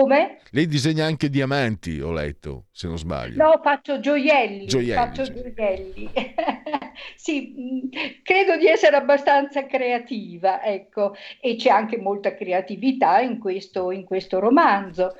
[0.01, 0.38] Come?
[0.53, 3.36] Lei disegna anche diamanti, ho letto, se non sbaglio.
[3.36, 4.64] No, faccio gioielli.
[4.64, 4.94] Gioielli.
[4.94, 5.32] Faccio sì.
[5.34, 6.11] gioielli.
[7.16, 13.90] sì, mm, credo di essere abbastanza creativa, ecco, e c'è anche molta creatività in questo,
[13.90, 15.14] in questo romanzo.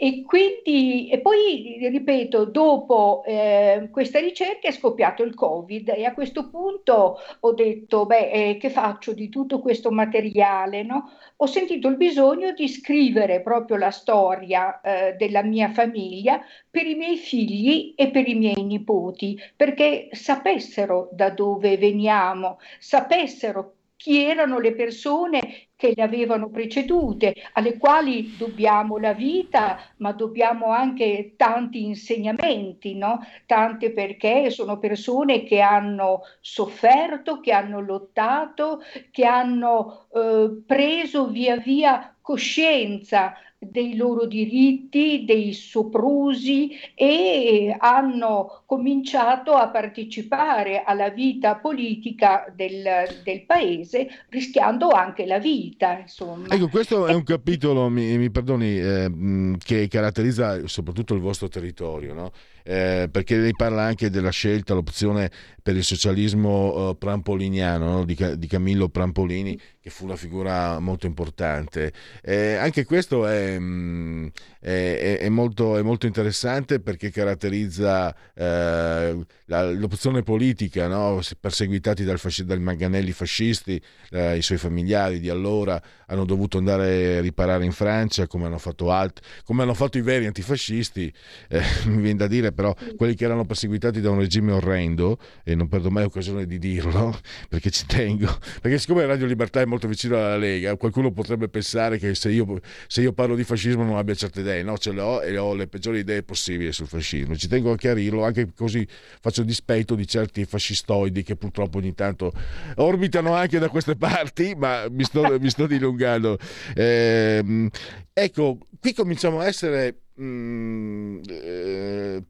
[0.00, 6.14] E quindi, e poi ripeto, dopo eh, questa ricerca è scoppiato il Covid e a
[6.14, 10.84] questo punto ho detto, beh, eh, che faccio di tutto questo materiale?
[10.84, 11.10] No?
[11.38, 16.40] Ho sentito il bisogno di scrivere proprio la storia eh, della mia famiglia
[16.70, 23.77] per i miei figli e per i miei nipoti, perché sapessero da dove veniamo, sapessero
[23.98, 30.70] chi erano le persone che le avevano precedute, alle quali dobbiamo la vita, ma dobbiamo
[30.70, 33.18] anche tanti insegnamenti, no?
[33.44, 38.80] tante perché sono persone che hanno sofferto, che hanno lottato,
[39.10, 49.52] che hanno eh, preso via via coscienza dei loro diritti, dei soprusi e hanno cominciato
[49.52, 52.84] a partecipare alla vita politica del,
[53.24, 55.98] del paese, rischiando anche la vita.
[55.98, 56.46] Insomma.
[56.48, 62.14] Ecco, questo è un capitolo, mi, mi perdoni, eh, che caratterizza soprattutto il vostro territorio,
[62.14, 62.30] no?
[62.68, 65.30] Eh, perché lei parla anche della scelta, l'opzione
[65.68, 68.04] per il socialismo eh, prampoliniano no?
[68.04, 71.92] di, di, Camillo Prampolini, che fu una figura molto importante.
[72.22, 74.26] Eh, anche questo è, mh, mm,
[74.60, 81.20] è, è, molto, è, molto, interessante perché caratterizza eh, la, l'opzione politica, no?
[81.40, 87.18] perseguitati dal fasci- dai manganelli fascisti, eh, i suoi familiari di allora hanno dovuto andare
[87.18, 91.12] a riparare in Francia, come hanno fatto, alt- come hanno fatto i veri antifascisti,
[91.48, 95.54] eh, mi viene da dire però quelli che erano perseguitati da un regime orrendo, e
[95.54, 97.16] non perdo mai occasione di dirlo,
[97.48, 101.98] perché ci tengo, perché siccome Radio Libertà è molto vicino alla Lega, qualcuno potrebbe pensare
[101.98, 105.00] che se io, se io parlo di fascismo non abbia certe idee, no, ce le
[105.00, 108.84] ho e ho le peggiori idee possibili sul fascismo, ci tengo a chiarirlo, anche così
[109.20, 112.32] faccio dispetto di certi fascistoidi che purtroppo ogni tanto
[112.74, 116.36] orbitano anche da queste parti, ma mi sto, mi sto dilungando.
[116.74, 117.70] Eh,
[118.12, 120.00] ecco, qui cominciamo a essere...
[120.20, 122.22] Mm, eh,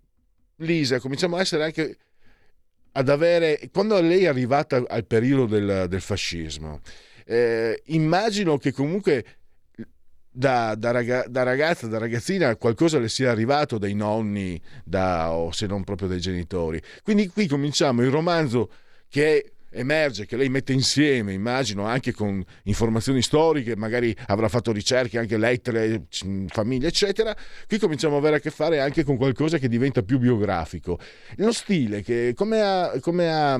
[0.58, 1.96] Lisa, cominciamo a essere anche
[2.92, 6.80] ad avere, quando lei è arrivata al periodo del, del fascismo,
[7.24, 9.24] eh, immagino che comunque
[10.30, 15.52] da, da, raga, da, ragazza, da ragazzina, qualcosa le sia arrivato dai nonni da, o
[15.52, 16.80] se non proprio dai genitori.
[17.02, 18.70] Quindi qui cominciamo il romanzo
[19.08, 24.72] che è emerge che lei mette insieme, immagino, anche con informazioni storiche, magari avrà fatto
[24.72, 26.06] ricerche, anche lettere,
[26.48, 30.18] famiglia, eccetera, qui cominciamo ad avere a che fare anche con qualcosa che diventa più
[30.18, 30.98] biografico.
[31.36, 33.58] Lo stile, che, come ha, come ha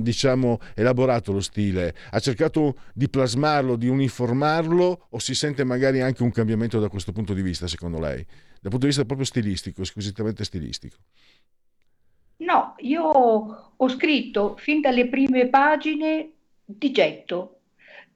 [0.00, 1.94] diciamo, elaborato lo stile?
[2.10, 7.12] Ha cercato di plasmarlo, di uniformarlo o si sente magari anche un cambiamento da questo
[7.12, 8.24] punto di vista, secondo lei?
[8.60, 10.96] Dal punto di vista proprio stilistico, squisitamente stilistico.
[12.40, 13.02] No, io
[13.76, 16.32] ho scritto fin dalle prime pagine
[16.64, 17.56] di getto.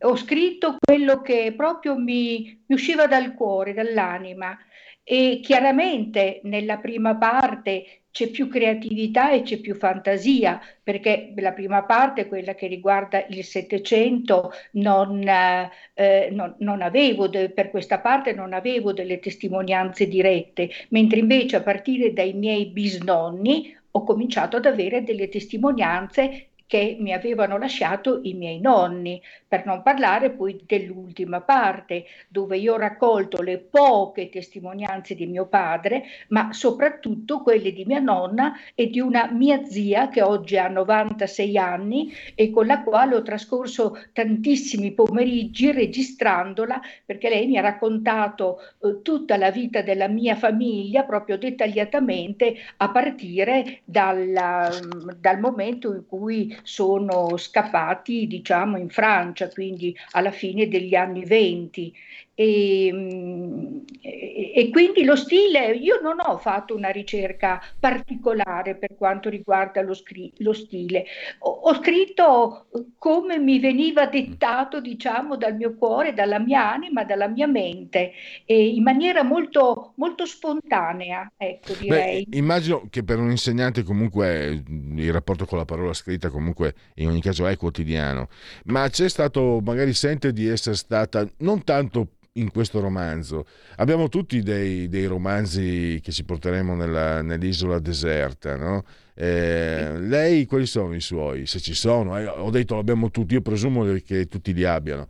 [0.01, 4.57] ho scritto quello che proprio mi, mi usciva dal cuore, dall'anima
[5.03, 11.83] e chiaramente nella prima parte c'è più creatività e c'è più fantasia, perché la prima
[11.85, 18.33] parte, quella che riguarda il Settecento, non, eh, non, non avevo, de, per questa parte
[18.33, 24.67] non avevo delle testimonianze dirette, mentre invece a partire dai miei bisnonni ho cominciato ad
[24.67, 31.41] avere delle testimonianze che mi avevano lasciato i miei nonni, per non parlare poi dell'ultima
[31.41, 37.85] parte, dove io ho raccolto le poche testimonianze di mio padre, ma soprattutto quelle di
[37.85, 42.83] mia nonna e di una mia zia che oggi ha 96 anni e con la
[42.83, 49.83] quale ho trascorso tantissimi pomeriggi registrandola, perché lei mi ha raccontato eh, tutta la vita
[49.83, 58.77] della mia famiglia proprio dettagliatamente a partire dal, dal momento in cui sono scappati diciamo
[58.79, 61.93] in Francia, quindi alla fine degli anni 20
[62.37, 69.81] e, e, quindi lo stile, io non ho fatto una ricerca particolare per quanto riguarda
[69.83, 71.05] lo, scri- lo stile,
[71.39, 72.67] ho, ho, scritto
[72.99, 78.13] come mi veniva dettato, diciamo, dal mio cuore, dalla mia anima, dalla mia mente,
[78.45, 82.27] e in maniera molto, molto spontanea, ecco, direi.
[82.29, 87.07] Beh, immagino che per un insegnante comunque il rapporto con la parola scritta comunque in
[87.07, 88.29] ogni caso è quotidiano,
[88.65, 93.47] ma c'è stato, magari sente di essere stata non tanto in questo romanzo.
[93.77, 98.85] Abbiamo tutti dei, dei romanzi che ci porteremo nella, nell'isola deserta, no?
[99.15, 101.47] Eh, lei, quali sono i suoi?
[101.47, 105.07] Se ci sono, eh, ho detto l'abbiamo tutti, io presumo che tutti li abbiano.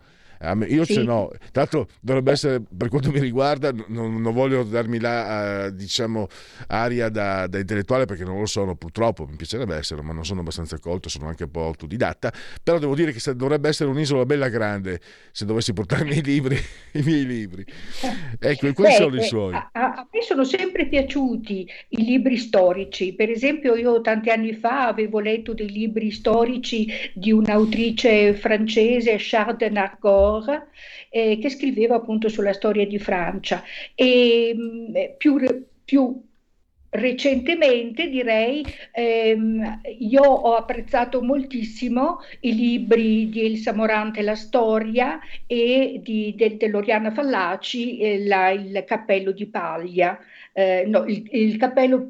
[0.67, 0.93] Io sì.
[0.93, 5.69] ce n'ho, tra l'altro dovrebbe essere, per quanto mi riguarda, non, non voglio darmi la,
[5.69, 6.27] diciamo,
[6.67, 10.41] aria da, da, intellettuale perché non lo sono purtroppo, mi piacerebbe essere, ma non sono
[10.41, 12.31] abbastanza colto, sono anche un po' autodidatta,
[12.61, 14.99] però devo dire che dovrebbe essere un'isola bella grande
[15.31, 16.55] se dovessi portarmi i libri,
[16.93, 17.65] i miei libri.
[18.39, 19.53] Ecco, quali Beh, sono i suoi?
[19.53, 24.87] A, a, me sono sempre piaciuti i libri storici, per esempio io tanti anni fa
[24.87, 29.69] avevo letto dei libri storici di un'autrice francese, Charles de
[30.25, 30.61] Delors,
[31.09, 33.63] eh, che scriveva appunto sulla storia di Francia.
[33.93, 36.23] E mh, mm, più, più
[36.95, 45.99] recentemente direi ehm, io ho apprezzato moltissimo i libri di Elsa Morante La storia e
[46.01, 50.17] di, de, dell'Oriana Fallaci eh, la, il cappello di paglia
[50.53, 52.09] eh, no, il, il, cappello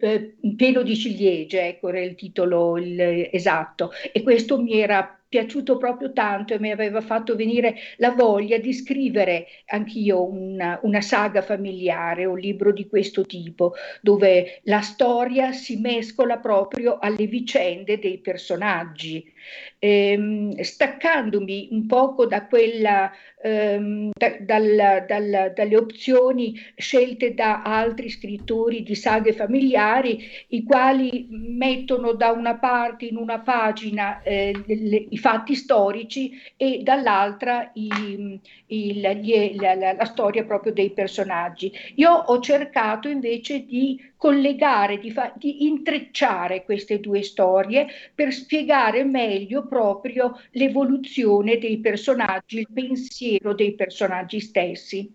[0.00, 5.76] eh, pieno di ciliegie ecco era il titolo il, esatto e questo mi era piaciuto
[5.76, 11.42] proprio tanto e mi aveva fatto venire la voglia di scrivere anch'io una, una saga
[11.42, 18.18] familiare, un libro di questo tipo, dove la storia si mescola proprio alle vicende dei
[18.18, 19.32] personaggi
[19.78, 23.10] ehm, staccandomi un poco da quella,
[23.42, 31.28] ehm, da, dal, dal, dalle opzioni scelte da altri scrittori di saghe familiari, i quali
[31.30, 38.40] mettono da una parte in una pagina eh, le, i fatti storici e dall'altra i,
[38.66, 41.72] gli, la, la, la storia proprio dei personaggi.
[41.96, 49.04] Io ho cercato invece di collegare, di, fa- di intrecciare queste due storie per spiegare
[49.04, 55.12] meglio proprio l'evoluzione dei personaggi, il pensiero dei personaggi stessi.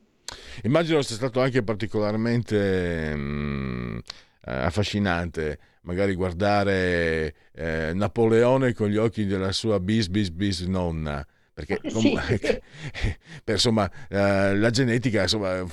[0.63, 3.97] Immagino sia stato anche particolarmente mh, mm,
[4.43, 11.79] affascinante magari guardare eh, Napoleone con gli occhi della sua bis bis bis nonna perché
[11.89, 12.17] sì.
[13.43, 15.65] per, insomma, eh, la genetica insomma,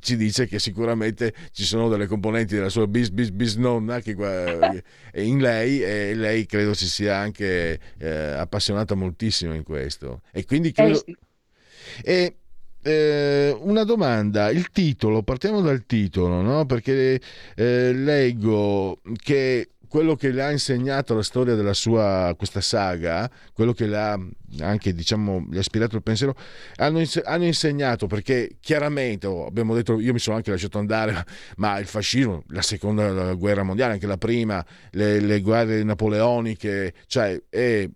[0.00, 4.12] ci dice che sicuramente ci sono delle componenti della sua bis bis bis nonna che,
[5.14, 10.72] in lei e lei credo si sia anche eh, appassionata moltissimo in questo e quindi
[10.72, 10.94] credo...
[10.94, 11.16] Eh sì.
[12.04, 12.36] e,
[12.80, 16.64] eh, una domanda, il titolo, partiamo dal titolo, no?
[16.64, 17.20] perché
[17.56, 23.72] eh, leggo che quello che le ha insegnato la storia della sua questa saga, quello
[23.72, 24.18] che le ha
[24.60, 26.34] anche diciamo gli ha ispirato il pensiero,
[26.76, 31.24] hanno, hanno insegnato perché chiaramente oh, abbiamo detto, io mi sono anche lasciato andare,
[31.56, 37.40] ma il fascismo, la seconda guerra mondiale, anche la prima, le, le guerre napoleoniche, cioè
[37.48, 37.88] è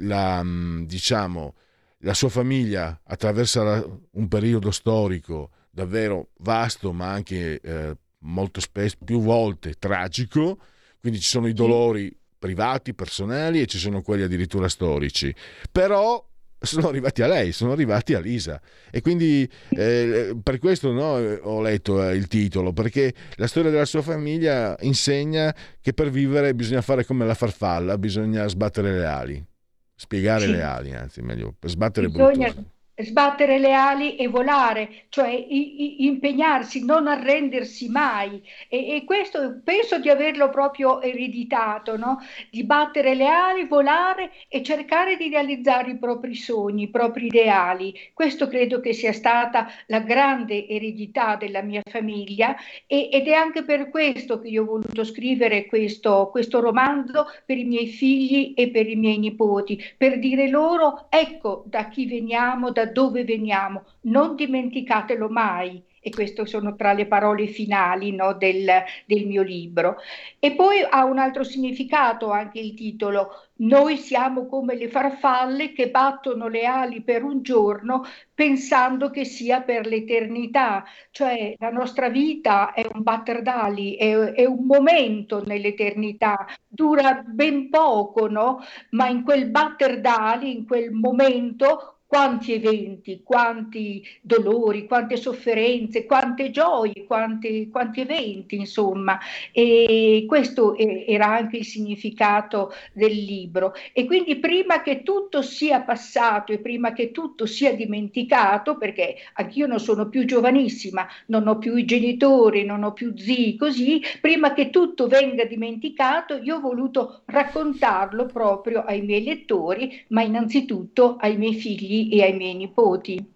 [0.00, 0.44] la
[0.84, 1.54] diciamo
[2.00, 9.20] la sua famiglia attraversa un periodo storico davvero vasto, ma anche eh, molto spesso, più
[9.20, 10.58] volte tragico
[11.06, 15.32] quindi ci sono i dolori privati, personali e ci sono quelli addirittura storici.
[15.70, 16.20] Però
[16.58, 18.60] sono arrivati a lei, sono arrivati a Lisa.
[18.90, 23.84] E quindi eh, per questo no, ho letto eh, il titolo, perché la storia della
[23.84, 29.46] sua famiglia insegna che per vivere bisogna fare come la farfalla, bisogna sbattere le ali.
[29.94, 30.50] spiegare sì.
[30.50, 32.50] le ali, anzi meglio, sbattere Bisogna...
[32.50, 38.42] brutto sbattere le ali e volare, cioè i, i, impegnarsi, non arrendersi mai.
[38.68, 42.18] E, e, questo penso di averlo proprio ereditato, no?
[42.50, 47.94] di battere le ali, volare e cercare di realizzare i propri sogni, i propri ideali.
[48.14, 52.56] Questo credo che sia stata la grande eredità della mia famiglia
[52.86, 57.58] e, ed è anche per questo che io ho voluto scrivere questo, questo romanzo per
[57.58, 62.70] i miei figli e per i miei nipoti, per dire loro ecco da chi veniamo,
[62.70, 65.82] da dove veniamo, non dimenticatelo mai.
[66.00, 68.70] E queste sono tra le parole finali no, del,
[69.06, 69.96] del mio libro.
[70.38, 75.88] E poi ha un altro significato anche il titolo, noi siamo come le farfalle che
[75.90, 78.04] battono le ali per un giorno
[78.34, 84.44] pensando che sia per l'eternità, cioè la nostra vita è un batter d'ali, è, è
[84.44, 88.60] un momento nell'eternità, dura ben poco, no?
[88.90, 96.50] Ma in quel batter d'ali, in quel momento quanti eventi, quanti dolori, quante sofferenze, quante
[96.50, 99.18] gioie, quanti, quanti eventi, insomma.
[99.52, 103.74] E questo era anche il significato del libro.
[103.92, 109.66] E quindi prima che tutto sia passato e prima che tutto sia dimenticato, perché anch'io
[109.66, 114.52] non sono più giovanissima, non ho più i genitori, non ho più zii, così, prima
[114.52, 121.36] che tutto venga dimenticato, io ho voluto raccontarlo proprio ai miei lettori, ma innanzitutto ai
[121.36, 123.34] miei figli figli e ai miei nipoti.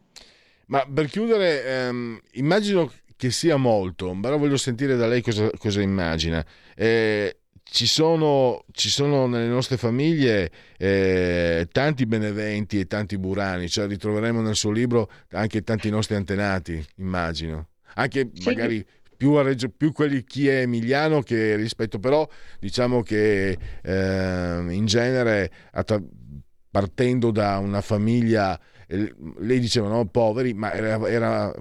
[0.66, 5.80] Ma per chiudere, ehm, immagino che sia molto, però voglio sentire da lei cosa, cosa
[5.80, 6.44] immagina.
[6.76, 13.86] Eh, ci sono, ci sono, nelle nostre famiglie eh, tanti beneventi e tanti burani, cioè
[13.86, 17.68] ritroveremo nel suo libro anche tanti nostri antenati, immagino.
[17.94, 18.48] Anche sì.
[18.48, 22.26] magari più, Reggio, più, quelli chi è emiliano che rispetto, però
[22.58, 25.50] diciamo che eh, in genere
[26.70, 31.52] partendo da una famiglia, eh, lei diceva no, poveri, ma era, era,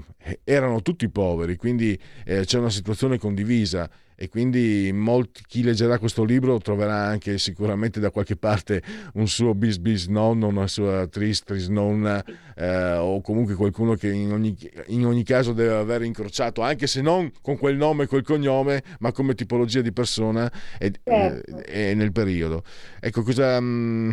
[0.43, 3.89] erano tutti poveri, quindi eh, c'è una situazione condivisa
[4.21, 8.83] e quindi molti, chi leggerà questo libro troverà anche sicuramente da qualche parte
[9.13, 12.21] un suo bis bis nonno, una sua tris tris nonna
[12.53, 14.57] eh, o comunque qualcuno che in ogni,
[14.87, 18.83] in ogni, caso deve aver incrociato, anche se non con quel nome e quel cognome,
[18.99, 21.57] ma come tipologia di persona e, certo.
[21.59, 22.63] e, e nel periodo.
[22.99, 23.57] Ecco cosa...
[23.61, 24.11] Mh, mm,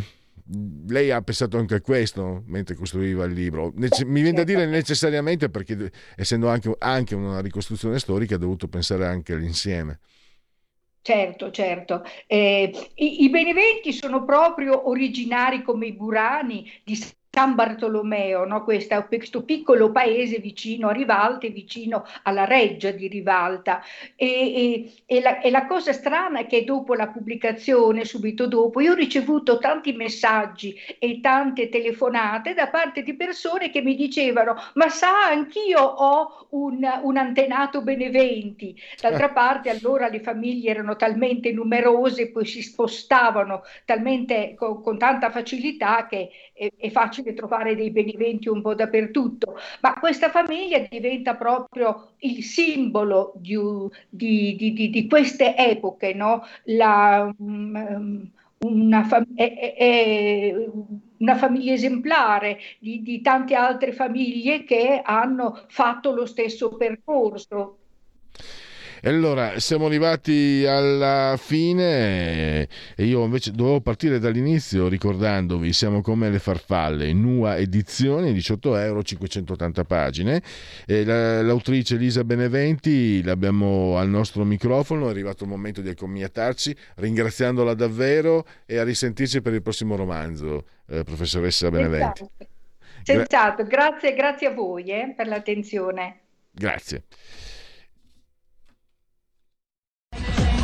[0.88, 3.72] lei ha pensato anche a questo mentre costruiva il libro.
[3.74, 9.06] Mi viene da dire necessariamente perché essendo anche, anche una ricostruzione storica ha dovuto pensare
[9.06, 10.00] anche all'insieme.
[11.02, 12.02] Certo, certo.
[12.26, 16.96] Eh, i, I Beneventi sono proprio originari come i Burani di
[17.36, 18.64] San Bartolomeo, no?
[18.64, 23.82] Questa, questo piccolo paese vicino a Rivalta e vicino alla reggia di Rivalta.
[24.14, 28.80] E, e, e, la, e, la, cosa strana è che dopo la pubblicazione, subito dopo,
[28.80, 34.54] io ho ricevuto tanti messaggi e tante telefonate da parte di persone che mi dicevano
[34.72, 38.74] ma sa, anch'io ho un, un antenato Beneventi.
[38.98, 45.28] D'altra parte allora le famiglie erano talmente numerose, poi si spostavano talmente con, con tanta
[45.28, 51.36] facilità che è, è facile trovare dei beneventi un po' dappertutto, ma questa famiglia diventa
[51.36, 53.56] proprio il simbolo di,
[54.08, 56.42] di, di, di queste epoche, no?
[56.64, 60.54] La, um, una, fam- è, è,
[61.18, 67.78] una, famiglia esemplare di, di tante altre famiglie che hanno fatto lo stesso percorso.
[69.06, 72.66] E allora siamo arrivati alla fine
[72.96, 79.04] e io invece dovevo partire dall'inizio ricordandovi siamo come le farfalle, Nua edizione, 18 euro,
[79.04, 80.42] 580 pagine.
[80.84, 87.74] E l'autrice Elisa Beneventi l'abbiamo al nostro microfono, è arrivato il momento di accomiatarci, ringraziandola
[87.74, 92.26] davvero e a risentirci per il prossimo romanzo, eh, professoressa Beneventi.
[93.04, 96.22] Senz'altro, grazie, grazie a voi eh, per l'attenzione.
[96.50, 97.04] Grazie.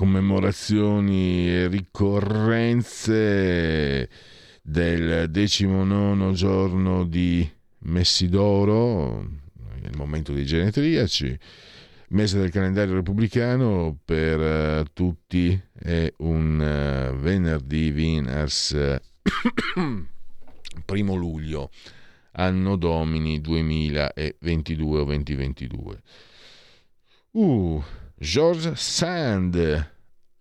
[0.00, 2.88] commemorazioni e ricorrenze
[4.62, 7.46] del decimonono giorno di
[7.80, 9.28] Messidoro,
[9.82, 11.38] il momento dei genetriaci,
[12.08, 18.96] mese del calendario repubblicano per uh, tutti è un uh, venerdì Wieners
[20.86, 21.68] primo luglio
[22.32, 26.02] anno domini 2022 o 2022
[27.32, 27.82] uh,
[28.22, 29.92] Georges Sand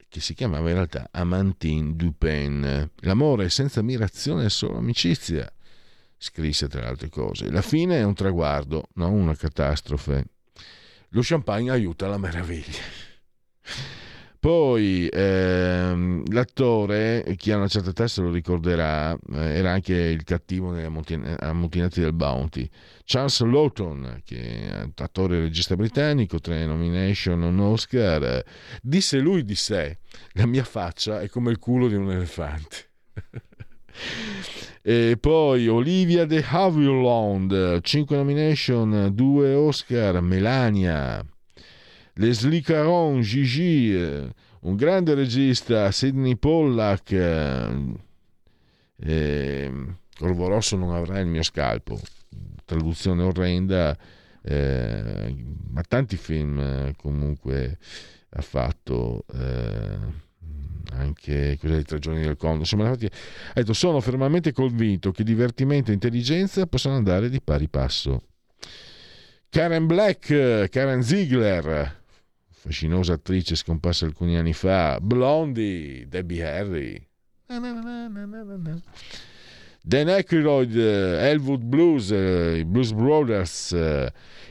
[0.10, 2.90] che si chiamava in realtà Amantine Dupin.
[3.02, 5.50] L'amore senza ammirazione è solo amicizia
[6.18, 7.50] scrisse tra le altre cose.
[7.50, 10.26] La fine è un traguardo non una catastrofe.
[11.10, 12.80] Lo champagne aiuta la meraviglia.
[14.40, 20.72] Poi ehm, l'attore, chi ha una certa se lo ricorderà, eh, era anche il cattivo
[20.72, 20.90] nelle
[21.40, 22.70] ammutinati del Bounty.
[23.04, 28.42] Charles Lawton, che è attore e regista britannico, tre nomination, un Oscar,
[28.82, 30.00] disse lui di sé,
[30.34, 32.78] la mia faccia è come il culo di un elefante.
[34.82, 41.24] E poi Olivia de Havilland, 5 nomination, 2 Oscar, Melania.
[42.20, 47.12] Leslie Caron, Gigi, un grande regista, Sidney Pollack.
[49.02, 49.72] Eh,
[50.18, 51.98] Corvo Rosso non avrà il mio scalpo.
[52.66, 53.98] Traduzione orrenda,
[54.42, 55.34] eh,
[55.70, 57.78] ma tanti film eh, comunque
[58.32, 59.24] ha fatto.
[59.34, 60.28] Eh,
[60.92, 62.60] anche quella dei tre giorni del Congo.
[62.60, 68.24] Insomma, ha detto: Sono fermamente convinto che divertimento e intelligenza possano andare di pari passo.
[69.48, 71.99] Karen Black, Karen Ziegler,
[72.60, 77.08] fascinosa attrice scomparsa alcuni anni fa, Blondie, Debbie Harry.
[79.82, 83.72] Dan Aykroyd, Elwood Blues, i Blues Brothers,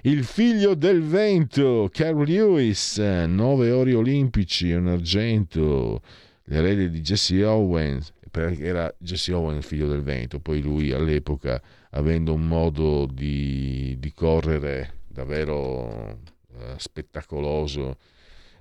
[0.02, 6.01] il figlio del vento, Carl Lewis, nove ori olimpici, un argento,
[6.44, 11.60] l'erede di Jesse Owens, perché era Jesse Owens figlio del vento, poi lui all'epoca
[11.90, 17.97] avendo un modo di, di correre davvero eh, spettacoloso,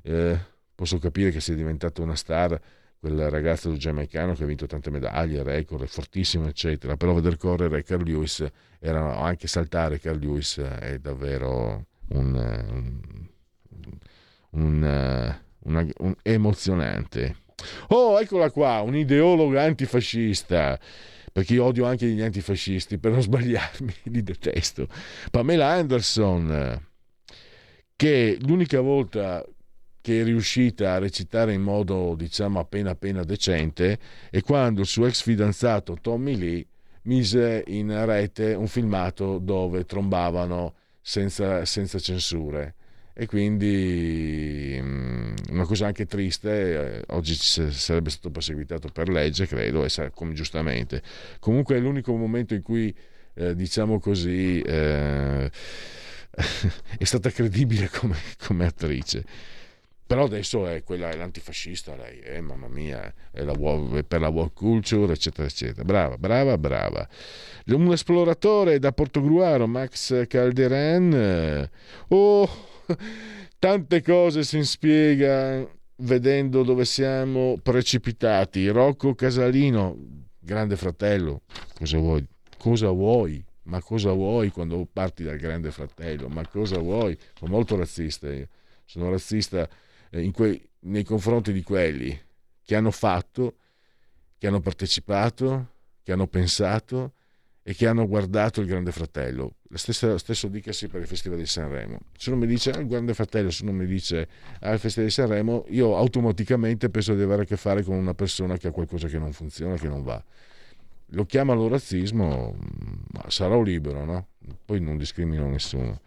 [0.04, 0.38] eh,
[0.74, 2.60] posso capire che sia diventato una star
[3.00, 6.98] quel ragazzo giamaicano che ha vinto tante medaglie, record, è fortissimo, eccetera.
[6.98, 8.46] Però vedere correre Carl Lewis,
[8.80, 12.36] era, anche saltare Carl Lewis è davvero un,
[14.50, 17.36] un, un, un, emozionante.
[17.90, 20.80] Oh, eccola qua, un ideologo antifascista
[21.38, 24.88] perché io odio anche gli antifascisti, per non sbagliarmi, li detesto.
[25.30, 26.87] Pamela Anderson,
[27.98, 29.44] che l'unica volta
[30.00, 34.00] che è riuscita a recitare in modo, diciamo, appena appena decente
[34.30, 36.66] è quando il suo ex fidanzato Tommy Lee
[37.04, 42.76] mise in rete un filmato dove trombavano senza, senza censure
[43.20, 49.84] e quindi mm, una cosa anche triste, eh, oggi sarebbe stato perseguitato per legge, credo,
[49.84, 51.02] e come giustamente.
[51.40, 52.96] Comunque è l'unico momento in cui,
[53.34, 55.50] eh, diciamo così, eh,
[56.98, 59.24] è stata credibile come, come, attrice.
[60.06, 63.54] Però adesso è quella, è l'antifascista, lei, eh, mamma mia, è, la,
[63.94, 65.84] è per la world culture, eccetera, eccetera.
[65.84, 67.08] Brava, brava, brava.
[67.66, 71.70] Un esploratore da Portogruaro, Max Calderan,
[72.08, 72.50] oh,
[73.60, 75.68] tante cose si spiega
[75.98, 78.68] vedendo dove siamo precipitati.
[78.70, 79.98] Rocco Casalino,
[80.40, 81.42] grande fratello,
[81.78, 82.26] cosa vuoi?
[82.58, 83.44] Cosa vuoi?
[83.68, 86.30] Ma cosa vuoi quando parti dal grande fratello?
[86.30, 87.18] Ma cosa vuoi?
[87.38, 88.48] Sono molto razzista io.
[88.86, 89.68] Sono razzista
[90.10, 92.18] eh, que- nei confronti di quelli
[92.64, 93.58] che hanno fatto,
[94.38, 97.14] che hanno partecipato, che hanno pensato
[97.62, 99.56] e che hanno guardato il Grande Fratello.
[99.68, 102.00] Lo stesso, dicasi per il Festival di Sanremo.
[102.18, 104.30] Se uno mi dice ah, Grande Fratello, se uno mi dice
[104.62, 108.56] ah, Festival di Sanremo, io automaticamente penso di avere a che fare con una persona
[108.56, 110.24] che ha qualcosa che non funziona, che non va.
[111.12, 112.56] Lo chiamano razzismo,
[113.14, 114.28] ma sarò libero, no?
[114.66, 116.02] Poi non discrimino nessuno.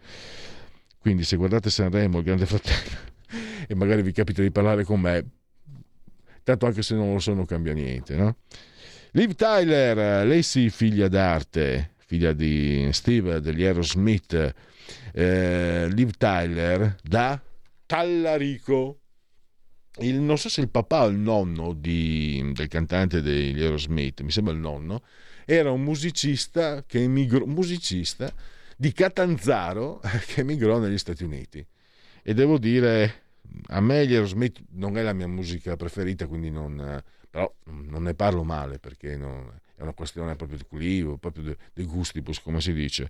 [0.99, 2.97] Quindi se guardate Sanremo, il Grande Fratello,
[3.67, 5.25] e magari vi capita di parlare con me,
[6.43, 8.35] tanto anche se non lo so non cambia niente, no?
[9.13, 14.53] Liv Tyler, lei sì, figlia d'arte, figlia di Steve degli Aerosmith.
[15.13, 17.41] Eh, Liv Tyler da
[17.85, 19.00] Tallarico.
[20.01, 24.31] Il, non so se il papà o il nonno di, del cantante degli Aerosmith, mi
[24.31, 25.03] sembra il nonno,
[25.45, 28.33] era un musicista che emigrò, musicista
[28.77, 31.65] di Catanzaro che emigrò negli Stati Uniti.
[32.23, 33.23] E devo dire,
[33.67, 38.13] a me gli Aerosmith non è la mia musica preferita, quindi non, però non ne
[38.13, 42.73] parlo male perché non, è una questione proprio di equilibrio, proprio di, gustibus, come si
[42.73, 43.09] dice.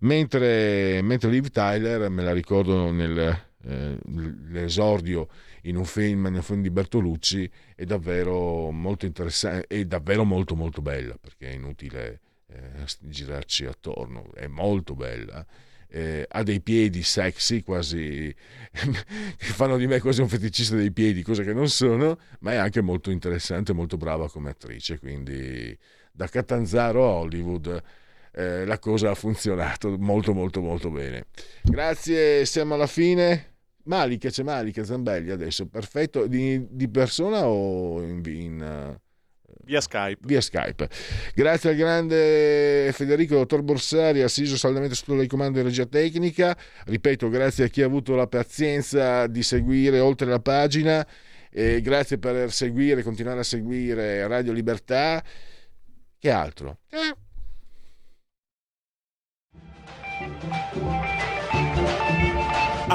[0.00, 3.96] Mentre, mentre Liv Tyler me la ricordo nel eh,
[4.48, 5.28] l'esordio
[5.62, 10.82] in un film, nel film di Bertolucci è davvero molto interessante, è davvero molto molto
[10.82, 15.44] bella perché è inutile eh, girarci attorno, è molto bella.
[15.94, 18.34] Eh, ha dei piedi sexy, quasi
[18.72, 22.56] che fanno di me quasi un feticista dei piedi, cosa che non sono, ma è
[22.56, 24.98] anche molto interessante, molto brava come attrice.
[24.98, 25.78] Quindi
[26.10, 27.82] da Catanzaro a Hollywood
[28.32, 31.26] eh, la cosa ha funzionato molto molto molto bene.
[31.62, 33.51] Grazie, siamo alla fine.
[33.84, 39.00] Malika, c'è Malika Zambelli adesso, perfetto, di, di persona o in, in uh,
[39.64, 40.20] via Skype.
[40.22, 40.88] Via Skype.
[41.34, 46.56] Grazie al grande Federico Dottor Borsari, assiso saldamente sotto il comando di regia tecnica.
[46.84, 51.06] Ripeto, grazie a chi ha avuto la pazienza di seguire oltre la pagina.
[51.50, 55.22] E grazie per seguire, continuare a seguire Radio Libertà.
[56.18, 56.78] Che altro?
[56.88, 57.21] Eh.